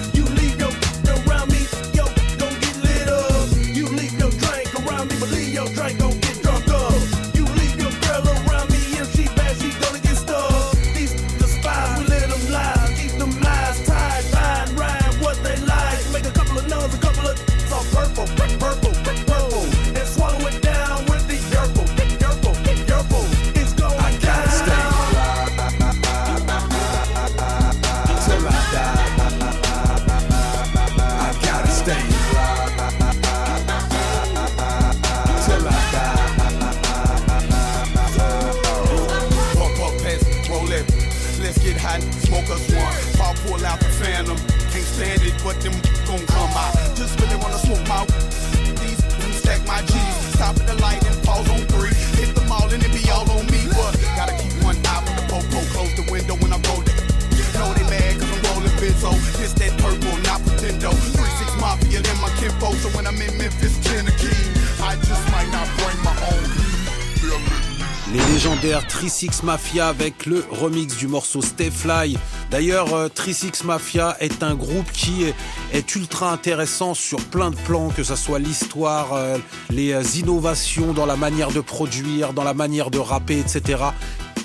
Les 68.47 68.53
légendaires 68.53 68.87
Trisix 68.87 69.43
Mafia 69.43 69.89
avec 69.89 70.25
le 70.25 70.45
remix 70.49 70.95
du 70.95 71.09
morceau 71.09 71.41
Stay 71.41 71.69
Fly. 71.69 72.17
D'ailleurs, 72.49 72.93
euh, 72.93 73.09
Trisix 73.09 73.65
Mafia 73.65 74.15
est 74.21 74.41
un 74.41 74.55
groupe 74.55 74.89
qui 74.93 75.25
est, 75.73 75.95
ultra 75.95 76.31
intéressant 76.31 76.93
sur 76.93 77.19
plein 77.25 77.49
de 77.49 77.57
plans, 77.57 77.89
que 77.89 78.03
ce 78.03 78.15
soit 78.15 78.39
l'histoire, 78.39 79.11
euh, 79.11 79.37
les 79.69 79.91
euh, 79.91 80.01
innovations 80.15 80.93
dans 80.93 81.05
la 81.05 81.17
manière 81.17 81.51
de 81.51 81.59
produire, 81.59 82.31
dans 82.31 82.45
la 82.45 82.53
manière 82.53 82.89
de 82.89 82.99
rapper, 82.99 83.37
etc. 83.37 83.83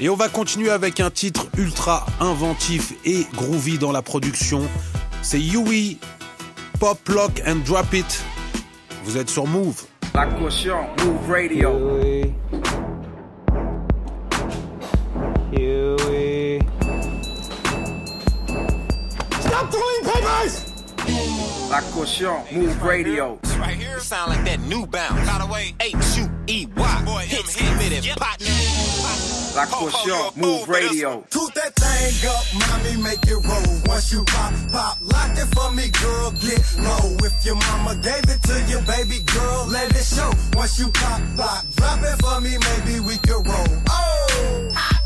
Et 0.01 0.09
on 0.09 0.17
va 0.17 0.29
continuer 0.29 0.71
avec 0.71 0.99
un 0.99 1.11
titre 1.11 1.47
ultra 1.57 2.05
inventif 2.19 2.95
et 3.05 3.25
groovy 3.35 3.79
dans 3.79 3.93
la 3.93 4.03
production. 4.03 4.63
C'est 5.23 5.41
Yui, 5.41 5.99
Pop 6.81 7.09
Lock 7.09 7.41
and 7.47 7.61
Drop 7.65 7.95
It. 7.95 8.25
Vous 9.05 9.17
êtes 9.17 9.31
sur 9.31 9.47
Move. 9.47 9.85
La 10.13 10.27
caution, 10.27 10.87
Move 11.05 11.31
Radio. 11.31 12.42
Stop 19.41 19.71
throwing 19.71 20.05
papers! 20.05 20.73
La 21.69 21.81
caution, 21.93 22.43
Mouv' 22.51 22.83
Radio. 22.83 23.39
Right 23.59 23.77
here. 23.77 24.01
Sound 24.01 24.31
like 24.31 24.45
that 24.47 24.61
new 24.61 24.87
bounce. 24.87 25.29
By 25.29 25.39
the 25.45 25.53
way, 25.53 25.75
H-U-E-Y. 25.81 27.25
Hits 27.27 27.57
committed. 27.57 28.05
Partner. 28.17 28.47
La 29.55 29.67
caution, 29.67 30.33
Mouv' 30.41 30.69
Radio. 30.69 31.23
Toot 31.29 31.55
that 31.55 31.75
thing 31.77 32.31
up, 32.31 32.45
mommy, 32.57 33.03
make 33.03 33.23
it 33.27 33.37
roll. 33.45 33.79
Once 33.85 34.11
you 34.11 34.25
pop, 34.25 34.55
pop, 34.73 34.97
lock 35.03 35.37
it 35.37 35.49
for 35.55 35.71
me, 35.73 35.91
girl, 36.01 36.31
get 36.41 36.65
low. 36.81 37.15
If 37.27 37.45
your 37.45 37.57
mama 37.57 37.97
gave 37.97 38.25
it 38.25 38.43
to 38.45 38.59
you, 38.71 38.81
baby 38.87 39.23
girl, 39.25 39.67
let 39.67 39.91
it 39.95 40.03
show. 40.03 40.33
Once 40.55 40.79
you 40.79 40.89
pop, 40.89 41.21
pop, 41.37 41.67
drop 41.77 42.01
it 42.01 42.17
for 42.23 42.41
me, 42.41 42.57
maybe 42.57 43.01
we 43.01 43.19
could 43.19 43.47
roll. 43.47 43.69
Oh! 43.91 45.02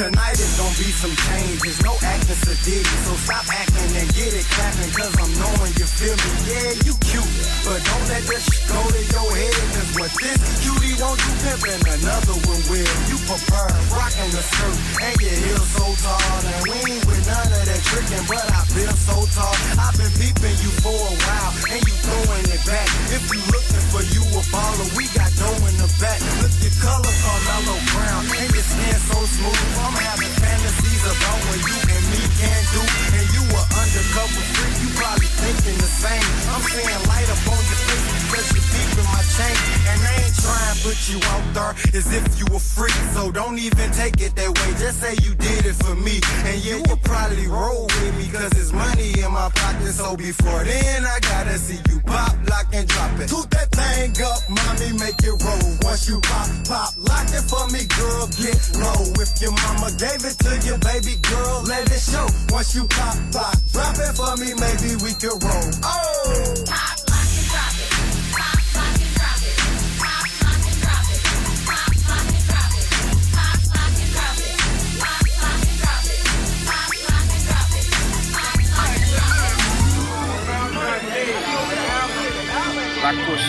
Tonight 0.00 0.40
is 0.40 0.56
gonna 0.56 0.72
be 0.80 0.88
some 0.96 1.12
changes, 1.28 1.76
no 1.84 1.92
acting 2.00 2.32
sedity. 2.40 2.80
So 3.04 3.12
stop 3.20 3.44
acting 3.52 3.92
and 4.00 4.08
get 4.16 4.32
it 4.32 4.48
clapping, 4.56 4.88
cause 4.96 5.12
I'm 5.12 5.28
knowing 5.36 5.76
you 5.76 5.84
feel 5.84 6.16
me. 6.16 6.30
Yeah, 6.48 6.72
you 6.88 6.96
cute, 7.04 7.28
but 7.68 7.84
don't 7.84 8.08
let 8.08 8.24
shit 8.24 8.64
go 8.64 8.80
to 8.80 8.96
your 8.96 9.28
head, 9.28 9.60
cause 9.76 9.92
with 9.92 10.14
this 10.16 10.40
cutie, 10.64 10.96
won't 10.96 11.20
you 11.20 11.32
pimp 11.44 11.68
and 11.68 11.84
another 12.00 12.32
one 12.48 12.64
will. 12.72 12.88
You 13.12 13.20
prefer 13.28 13.68
rocking 13.92 14.32
the 14.32 14.40
skirt 14.40 14.78
and 15.04 15.16
your 15.20 15.36
heels 15.36 15.68
so 15.68 15.84
tall. 15.84 16.48
And 16.48 16.58
we 16.64 16.96
ain't 16.96 17.04
with 17.04 17.20
none 17.28 17.52
of 17.52 17.64
that 17.68 17.82
tricking, 17.84 18.24
but 18.24 18.48
I 18.56 18.64
feel 18.72 18.96
so 19.04 19.28
tall. 19.36 19.52
I've 19.76 20.00
been 20.00 20.08
peeping 20.16 20.56
you 20.64 20.72
for 20.80 20.96
a 20.96 21.12
while, 21.28 21.52
and 21.76 21.80
you 21.84 21.92
throwing 22.08 22.48
it 22.48 22.62
back. 22.64 22.88
If 23.12 23.28
you 23.28 23.40
looking 23.52 23.84
for 23.92 24.00
you 24.16 24.24
a 24.32 24.40
baller, 24.48 24.88
we 24.96 25.12
got 25.12 25.28
dough 25.36 25.60
in 25.68 25.76
the 25.76 25.92
back. 26.00 26.24
Look, 26.40 26.56
your 26.64 26.72
color 26.80 27.14
Carmelo 27.20 27.76
Brown, 27.92 28.24
and 28.32 28.48
skin 28.80 28.98
so 29.12 29.18
smooth. 29.24 29.60
I'm 29.84 29.96
having 29.96 30.32
fantasies 30.40 31.04
about 31.04 31.38
what 31.48 31.60
you 31.60 31.76
and 31.76 32.04
me 32.12 32.22
can 32.40 32.60
do. 32.72 32.82
And 33.16 33.26
you 33.36 33.42
a 33.44 33.62
undercover 33.76 34.42
freak, 34.56 34.74
you 34.80 34.88
probably 34.96 35.30
thinking 35.40 35.76
the 35.78 35.90
same. 35.90 36.28
I'm 36.48 36.64
saying 36.64 37.02
light 37.08 37.28
up 37.28 37.42
on 37.48 37.60
your 37.60 37.80
face 37.84 38.06
because 38.24 38.46
you 38.54 38.69
my 39.08 39.22
chain. 39.36 39.56
And 39.90 39.98
I 40.00 40.12
ain't 40.24 40.36
trying 40.36 40.74
to 40.74 40.76
put 40.82 40.98
you 41.08 41.18
out 41.32 41.44
there 41.54 41.72
as 41.96 42.06
if 42.12 42.24
you 42.38 42.46
a 42.54 42.58
freak. 42.58 42.94
So 43.14 43.30
don't 43.30 43.58
even 43.58 43.90
take 43.92 44.20
it 44.20 44.34
that 44.36 44.50
way. 44.50 44.70
Just 44.78 45.00
say 45.00 45.14
you 45.22 45.34
did 45.34 45.66
it 45.66 45.76
for 45.80 45.94
me. 45.94 46.20
And 46.44 46.58
you 46.64 46.70
you 46.70 46.96
probably 47.02 47.46
roll 47.46 47.86
with 47.86 48.16
me 48.16 48.26
because 48.26 48.52
it's 48.58 48.72
money 48.72 49.12
in 49.18 49.30
my 49.32 49.50
pocket. 49.54 49.92
So 49.92 50.16
before 50.16 50.64
then, 50.64 51.04
I 51.04 51.18
gotta 51.20 51.58
see 51.58 51.78
you 51.90 52.00
pop, 52.00 52.34
lock, 52.48 52.66
and 52.72 52.86
drop 52.88 53.18
it. 53.20 53.28
Toot 53.28 53.50
that 53.50 53.70
thing 53.70 54.14
up, 54.22 54.40
mommy, 54.48 54.96
make 54.98 55.18
it 55.22 55.36
roll. 55.42 55.70
Once 55.82 56.08
you 56.08 56.20
pop, 56.20 56.48
pop, 56.66 56.94
lock 56.96 57.28
it 57.30 57.44
for 57.46 57.66
me, 57.74 57.86
girl, 57.98 58.26
get 58.38 58.58
low. 58.78 59.02
If 59.22 59.40
your 59.42 59.52
mama 59.52 59.90
gave 59.98 60.22
it 60.24 60.36
to 60.46 60.52
you, 60.66 60.78
baby 60.78 61.18
girl, 61.26 61.62
let 61.66 61.90
it 61.90 62.00
show. 62.00 62.26
Once 62.50 62.74
you 62.74 62.86
pop, 62.86 63.16
pop, 63.32 63.56
drop 63.72 63.96
it 63.98 64.14
for 64.14 64.34
me, 64.38 64.54
maybe 64.54 64.96
we 65.02 65.12
can 65.18 65.34
roll. 65.42 65.70
Oh! 65.84 66.54
Pop, 66.66 66.99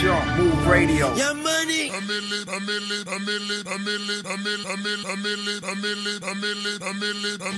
drop 0.02 0.24
it. 0.24 0.32
La 0.32 0.42
caution, 0.42 0.50
Mouv' 0.50 0.68
Radio. 0.68 1.14
Your 1.16 1.34
money. 1.36 1.92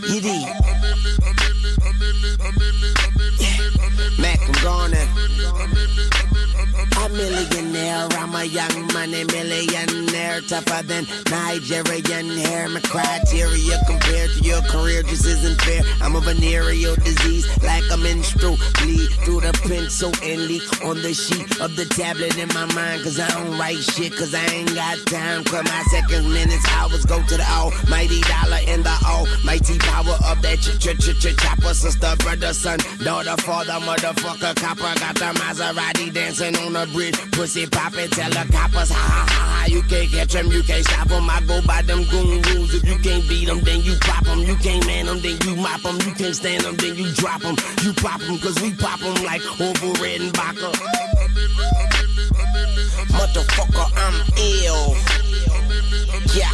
Yidi. 0.07 0.45
Mac, 4.19 4.39
I'm 4.41 4.51
gonna. 4.63 4.97
A 6.95 7.09
millionaire, 7.09 8.07
I'm 8.11 8.33
a 8.35 8.45
young 8.45 8.87
money 8.93 9.25
millionaire, 9.25 10.39
tougher 10.41 10.83
than 10.83 11.05
Nigerian 11.29 12.29
hair. 12.37 12.69
My 12.69 12.79
criteria 12.79 13.77
compared 13.87 14.29
to 14.31 14.39
your 14.41 14.61
career 14.63 15.03
just 15.03 15.25
isn't 15.25 15.61
fair. 15.61 15.81
I'm 16.01 16.15
a 16.15 16.21
venereal 16.21 16.95
disease, 16.95 17.45
like 17.61 17.83
a 17.91 17.97
menstrual 17.97 18.57
bleed 18.79 19.09
through 19.25 19.41
the 19.41 19.51
pencil 19.67 20.13
and 20.23 20.47
leak 20.47 20.63
on 20.85 21.01
the 21.01 21.13
sheet 21.13 21.59
of 21.59 21.75
the 21.75 21.85
tablet 21.85 22.32
in 22.38 22.47
my 22.49 22.65
mind. 22.73 23.03
Cause 23.03 23.19
I 23.19 23.27
don't 23.29 23.57
write 23.57 23.84
shit, 23.84 24.15
cause 24.15 24.34
I 24.34 24.45
ain't 24.45 24.73
got 24.73 24.97
time. 25.07 25.43
Cause 25.43 25.63
my 25.63 25.84
seconds, 25.91 26.27
minutes, 26.27 26.65
hours 26.71 27.05
go 27.05 27.21
to 27.21 27.38
the 27.38 27.47
almighty 27.49 28.21
dollar 28.21 28.61
and 28.67 28.84
the 28.84 28.95
almighty 29.05 29.77
power 29.79 30.17
of 30.25 30.41
that 30.41 30.59
ch 30.59 30.77
ch 30.79 30.97
ch 30.97 31.13
ch 31.19 31.36
chopper. 31.38 31.73
Sister, 31.73 32.15
brother, 32.19 32.53
son, 32.53 32.79
daughter, 33.03 33.36
father, 33.43 33.79
motherfucker, 33.86 34.55
copper. 34.55 34.93
Got 34.99 35.15
the 35.15 35.31
Maserati 35.39 36.13
dancing 36.13 36.55
on 36.57 36.73
the 36.73 36.88
bridge. 36.93 37.15
Pussy 37.31 37.65
poppin', 37.67 38.09
tell 38.09 38.29
the 38.29 38.43
ha 38.53 38.69
ha 38.71 38.86
ha 38.86 39.25
ha. 39.29 39.65
You 39.67 39.81
can't 39.84 40.09
catch 40.11 40.36
'em, 40.36 40.51
you 40.51 40.63
can't 40.63 40.86
stop 40.86 41.09
'em. 41.11 41.29
I 41.29 41.41
go 41.41 41.61
by 41.61 41.81
them 41.81 42.03
goon 42.05 42.41
rules. 42.41 42.73
If 42.73 42.84
you 42.86 42.97
can't 42.99 43.27
beat 43.27 43.49
'em, 43.49 43.61
then 43.61 43.81
you 43.81 43.95
pop 44.01 44.27
'em. 44.27 44.39
You 44.39 44.55
can't 44.55 44.86
man 44.86 45.07
'em, 45.07 45.21
then 45.21 45.38
you 45.45 45.55
mop 45.55 45.86
'em. 45.86 45.95
You 46.01 46.13
can't 46.13 46.36
stand 46.36 46.65
'em, 46.65 46.75
then 46.75 46.95
you 46.95 47.11
drop 47.13 47.43
'em. 47.45 47.55
You 47.84 47.93
pop 47.93 48.21
'em, 48.21 48.38
cause 48.39 48.59
we 48.61 48.71
pop 48.73 49.01
'em 49.01 49.23
like 49.23 49.43
Orville 49.59 49.95
Redenbacher. 49.95 50.73
Motherfucker, 53.09 53.88
I'm 53.95 54.17
ill. 54.38 54.95
Yeah. 56.36 56.51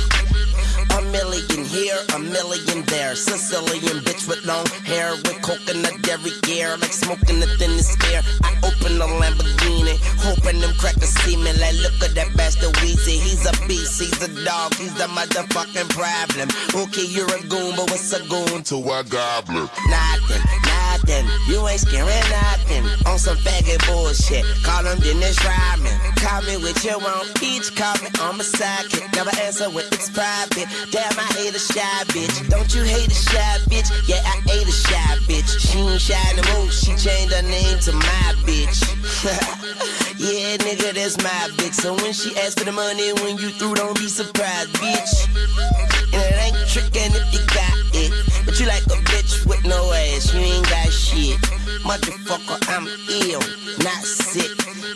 A 0.97 1.01
million 1.11 1.65
here, 1.65 1.97
a 2.15 2.19
million 2.19 2.83
there. 2.85 3.15
Sicilian 3.15 4.03
bitch 4.03 4.27
with 4.27 4.43
long 4.45 4.65
hair, 4.85 5.11
with 5.11 5.41
coconut 5.41 5.99
gear, 6.49 6.77
like 6.77 6.93
smoking 6.93 7.39
the 7.39 7.47
thinnest 7.57 8.03
air. 8.11 8.21
I 8.43 8.51
open 8.63 8.97
the 8.97 9.05
Lamborghini, 9.05 9.95
hoping 10.17 10.59
them 10.59 10.73
crackers 10.77 11.13
see 11.21 11.37
me. 11.37 11.53
Like, 11.53 11.77
look 11.85 11.97
at 12.03 12.15
that 12.15 12.35
bastard 12.35 12.73
Weezy. 12.81 13.21
He's 13.21 13.45
a 13.45 13.53
beast, 13.67 14.01
he's 14.01 14.21
a 14.21 14.29
dog, 14.45 14.73
he's 14.75 14.93
the 14.95 15.05
motherfucking 15.05 15.89
problem. 15.89 16.49
Okay, 16.73 17.05
you're 17.05 17.29
a 17.29 17.41
goon, 17.47 17.75
but 17.77 17.89
what's 17.91 18.11
a 18.13 18.21
goon 18.27 18.63
to 18.63 18.77
a 18.77 19.03
goblin? 19.03 19.69
Nothing, 19.87 20.43
nothing. 21.09 21.29
You 21.47 21.67
ain't 21.67 21.81
scaring 21.81 22.29
nothing. 22.29 22.85
On 23.05 23.17
some 23.17 23.37
faggot 23.37 23.85
bullshit. 23.87 24.45
Call 24.63 24.85
him 24.85 24.99
Dennis 24.99 25.37
Rodman. 25.43 25.97
Call 26.15 26.41
me 26.43 26.57
with 26.57 26.83
your 26.85 26.95
own 26.95 27.25
peach. 27.35 27.75
Call 27.75 27.95
me 28.01 28.09
on 28.21 28.37
my 28.37 28.43
sidekick. 28.43 29.13
Never 29.15 29.31
answer 29.41 29.69
when 29.69 29.85
it's 29.91 30.09
private. 30.09 30.67
Damn, 30.91 31.17
I 31.17 31.27
hate 31.37 31.55
a 31.55 31.59
shy 31.59 32.03
bitch. 32.13 32.49
Don't 32.49 32.73
you 32.73 32.83
hate 32.83 33.09
a 33.09 33.15
shy 33.15 33.57
bitch? 33.69 33.89
Yeah, 34.07 34.21
I 34.23 34.41
hate 34.49 34.67
a 34.67 34.71
shy 34.71 35.09
bitch. 35.27 35.49
She 35.59 35.79
ain't 35.79 36.01
shy 36.01 36.17
no 36.35 36.43
more. 36.53 36.71
She 36.71 36.95
changed 36.95 37.33
her 37.33 37.41
name 37.41 37.79
to 37.79 37.93
my 37.93 38.33
bitch. 38.45 38.79
yeah, 40.19 40.57
nigga, 40.57 40.93
that's 40.93 41.17
my 41.17 41.49
bitch. 41.57 41.73
So 41.73 41.93
when 41.95 42.13
she 42.13 42.35
asks 42.37 42.55
for 42.55 42.65
the 42.65 42.71
money, 42.71 43.13
when 43.23 43.37
you 43.37 43.49
through, 43.49 43.75
don't 43.75 43.97
be 43.97 44.07
surprised, 44.07 44.73
bitch. 44.75 45.27
And 46.13 46.21
it 46.21 46.37
ain't 46.45 46.69
tricking 46.69 47.13
if 47.13 47.33
you 47.33 47.45
got 47.47 47.77
it. 47.93 48.28
But 48.45 48.59
you 48.59 48.65
like 48.67 48.83
a 48.87 48.99
bitch 49.11 49.45
with 49.45 49.63
no 49.65 49.91
ass. 49.93 50.33
You 50.33 50.39
ain't 50.39 50.69
got 50.69 50.91
shit. 50.91 51.37
Motherfucker, 51.83 52.59
I'm 52.69 52.87
ill, 53.23 53.39
not 53.83 54.03
sick. 54.03 54.51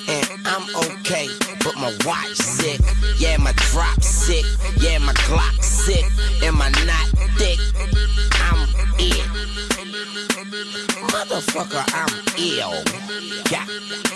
And 0.08 0.28
I'm 0.46 0.64
okay, 0.90 1.28
but 1.64 1.76
my 1.76 1.96
watch 2.06 2.36
sick. 2.36 2.80
Yeah, 3.18 3.38
my 3.38 3.54
drop 3.54 4.02
sick. 4.04 4.46
Yeah, 4.78 5.00
my 5.00 5.14
Glock 5.14 5.64
sick. 5.64 6.06
And 6.44 6.56
my 6.58 6.70
not 6.86 7.08
thick. 7.38 7.60
I'm 8.36 8.68
it. 9.00 9.24
Motherfucker, 11.14 11.84
I'm 11.94 12.12
ill. 12.38 12.84
Yeah. 13.52 13.66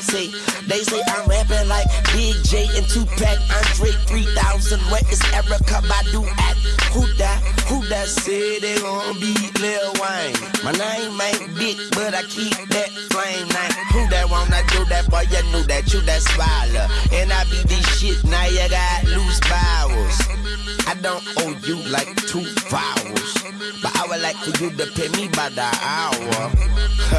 See, 0.01 0.33
they 0.67 0.83
say 0.83 1.01
I'm 1.07 1.27
rapping 1.27 1.67
like 1.67 1.87
Big 2.13 2.35
J 2.43 2.67
and 2.75 2.87
Tupac, 2.89 3.39
Andre 3.51 3.91
3000. 4.07 4.79
Where 4.91 5.01
is 5.11 5.19
Erykah 5.31 5.83
Badu 5.87 6.27
at? 6.27 6.57
Who 6.93 7.05
that? 7.17 7.41
Who 7.67 7.85
that 7.87 8.07
said 8.07 8.61
they 8.61 8.79
gon' 8.79 9.19
be 9.19 9.35
Lil 9.59 9.93
Wayne? 9.99 10.35
My 10.63 10.71
name 10.71 11.19
ain't 11.21 11.55
big, 11.55 11.77
but 11.91 12.13
I 12.13 12.23
keep 12.23 12.55
that 12.69 12.89
flame 13.11 13.47
name. 13.47 13.73
Who 13.93 14.07
that 14.09 14.29
wanna 14.29 14.61
do 14.71 14.85
that? 14.85 15.09
Boy, 15.09 15.25
you 15.29 15.43
knew 15.51 15.63
that 15.67 15.93
you 15.93 16.01
that 16.01 16.21
swallow. 16.21 16.87
And 17.11 17.31
I 17.31 17.36
be 17.45 17.61
this 17.67 17.85
shit, 17.99 18.23
now 18.23 18.45
you 18.45 18.69
got 18.69 19.03
loose 19.05 19.39
bowels. 19.41 20.17
I 20.87 20.95
don't 21.01 21.23
owe 21.37 21.55
you 21.65 21.75
like 21.91 22.15
two 22.27 22.45
vowels. 22.69 23.33
But 23.81 23.95
I 23.95 24.07
would 24.07 24.21
like 24.21 24.37
for 24.37 24.63
you 24.63 24.71
to 24.71 24.85
pay 24.95 25.09
me 25.09 25.27
by 25.29 25.49
the 25.49 25.67
hour. 25.81 26.49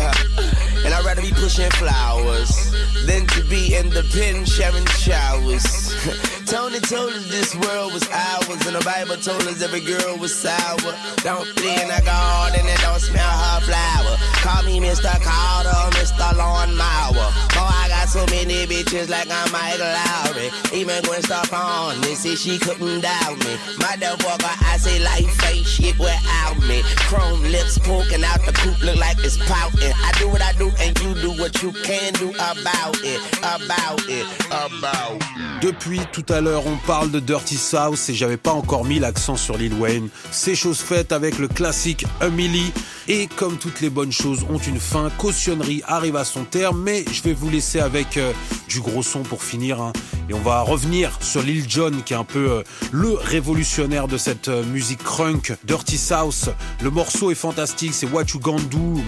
and 0.84 0.94
I'd 0.94 1.04
rather 1.04 1.22
be 1.22 1.32
pushing 1.32 1.70
flowers 1.72 2.72
than 3.06 3.26
to 3.26 3.44
be 3.44 3.76
in 3.76 3.90
the 3.90 4.02
pen 4.12 4.44
sharing 4.44 4.86
showers. 4.86 5.94
Tony 6.46 6.80
told 6.80 7.12
us 7.12 7.28
this 7.28 7.54
world 7.56 7.92
was 7.92 8.08
ours, 8.08 8.66
and 8.66 8.74
the 8.74 8.84
Bible 8.84 9.16
told 9.16 9.42
us 9.42 9.60
every 9.60 9.80
girl 9.80 10.16
was 10.16 10.34
sour. 10.34 10.94
Don't 11.20 11.46
fit 11.60 11.82
in 11.84 11.90
a 11.90 12.00
garden 12.00 12.64
and 12.64 12.80
don't 12.80 13.00
smell 13.00 13.20
her 13.20 13.60
flower. 13.68 14.16
Call 14.40 14.62
me 14.64 14.80
Mr. 14.80 15.12
Carter, 15.20 15.82
Mr. 15.98 16.36
Lawnmower. 16.36 17.28
Oh, 17.52 17.68
I 17.68 17.88
got 17.88 18.08
so 18.08 18.24
many 18.32 18.66
bitches 18.66 19.08
like 19.08 19.28
I'm 19.30 19.52
Michael 19.52 19.92
Lowry. 20.08 20.50
Even 20.72 21.02
Gwen 21.04 21.22
Stefani, 21.22 22.00
they 22.00 22.14
say 22.14 22.34
she 22.34 22.58
couldn't 22.58 23.00
doubt 23.00 23.38
me. 23.44 23.54
Motherfucker, 23.82 24.54
I 24.72 24.76
say 24.78 24.98
life 25.00 25.28
ain't 25.50 25.66
shit 25.66 25.98
without 25.98 26.58
me. 26.68 26.82
Chrome 27.08 27.42
lips 27.42 27.78
poking 27.78 28.24
out 28.24 28.40
the 28.46 28.52
coop 28.52 28.80
look 28.82 28.96
like 28.96 29.18
it's 29.18 29.36
pouting. 29.48 29.92
I 29.92 30.10
do 30.18 30.28
what 30.28 30.42
I 30.42 30.52
do 30.52 30.70
and 30.80 30.98
you 31.00 31.14
do 31.14 31.30
what 31.40 31.62
you 31.62 31.72
can 31.72 32.12
do 32.14 32.30
about 32.30 32.96
it, 33.04 33.20
about 33.42 34.00
it, 34.08 34.26
about 34.50 35.16
it. 35.16 35.60
Depuis 35.60 36.00
tout 36.12 36.24
à 36.32 36.40
l'heure, 36.40 36.66
on 36.66 36.76
parle 36.86 37.10
de 37.10 37.20
Dirty 37.20 37.56
South 37.56 37.98
et 38.08 38.14
j'avais 38.14 38.36
pas 38.36 38.52
encore 38.52 38.84
mis 38.84 39.00
l'accent 39.00 39.36
sur 39.36 39.58
Lil 39.58 39.74
Wayne. 39.74 40.08
C'est 40.30 40.54
chose 40.54 40.78
faite 40.78 41.12
avec 41.12 41.38
le 41.38 41.48
classique 41.48 42.06
Emily. 42.20 42.72
Et 43.10 43.26
comme 43.36 43.56
toutes 43.56 43.80
les 43.80 43.88
bonnes 43.88 44.12
choses 44.12 44.44
ont 44.50 44.58
une 44.58 44.78
fin, 44.78 45.08
cautionnerie 45.16 45.82
arrive 45.86 46.14
à 46.16 46.24
son 46.24 46.44
terme, 46.44 46.82
mais 46.82 47.06
je 47.10 47.22
vais 47.22 47.32
vous 47.32 47.48
laisser 47.48 47.80
avec 47.80 48.18
euh, 48.18 48.34
du 48.68 48.80
gros 48.80 49.02
son 49.02 49.20
pour 49.22 49.42
finir. 49.42 49.80
hein. 49.80 49.94
Et 50.28 50.34
on 50.34 50.40
va 50.40 50.60
revenir 50.60 51.18
sur 51.22 51.40
Lil 51.40 51.64
Jon, 51.66 51.90
qui 52.04 52.12
est 52.12 52.16
un 52.16 52.24
peu 52.24 52.50
euh, 52.50 52.62
le 52.92 53.14
révolutionnaire 53.14 54.08
de 54.08 54.18
cette 54.18 54.48
euh, 54.48 54.62
musique 54.62 55.02
crunk, 55.02 55.54
Dirty 55.64 55.96
South. 55.96 56.50
Le 56.82 56.90
morceau 56.90 57.30
est 57.30 57.34
fantastique, 57.34 57.94
c'est 57.94 58.06
What 58.06 58.24
You 58.34 58.40
Gonna. 58.40 58.58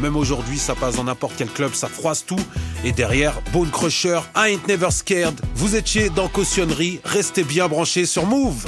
Même 0.01 0.17
aujourd'hui, 0.17 0.59
ça 0.59 0.75
passe 0.75 0.97
dans 0.97 1.05
n'importe 1.05 1.35
quel 1.37 1.51
club, 1.51 1.75
ça 1.75 1.89
froisse 1.89 2.25
tout. 2.25 2.41
Et 2.85 2.93
derrière, 2.93 3.35
Bone 3.53 3.71
Crusher, 3.71 4.21
I 4.35 4.55
Ain't 4.55 4.67
Never 4.67 4.91
Scared. 4.91 5.39
Vous 5.55 5.77
étiez 5.77 6.09
dans 6.09 6.29
cautionnerie, 6.29 7.01
restez 7.05 7.45
bien 7.45 7.69
branchés 7.69 8.07
sur 8.07 8.25
Move. 8.25 8.65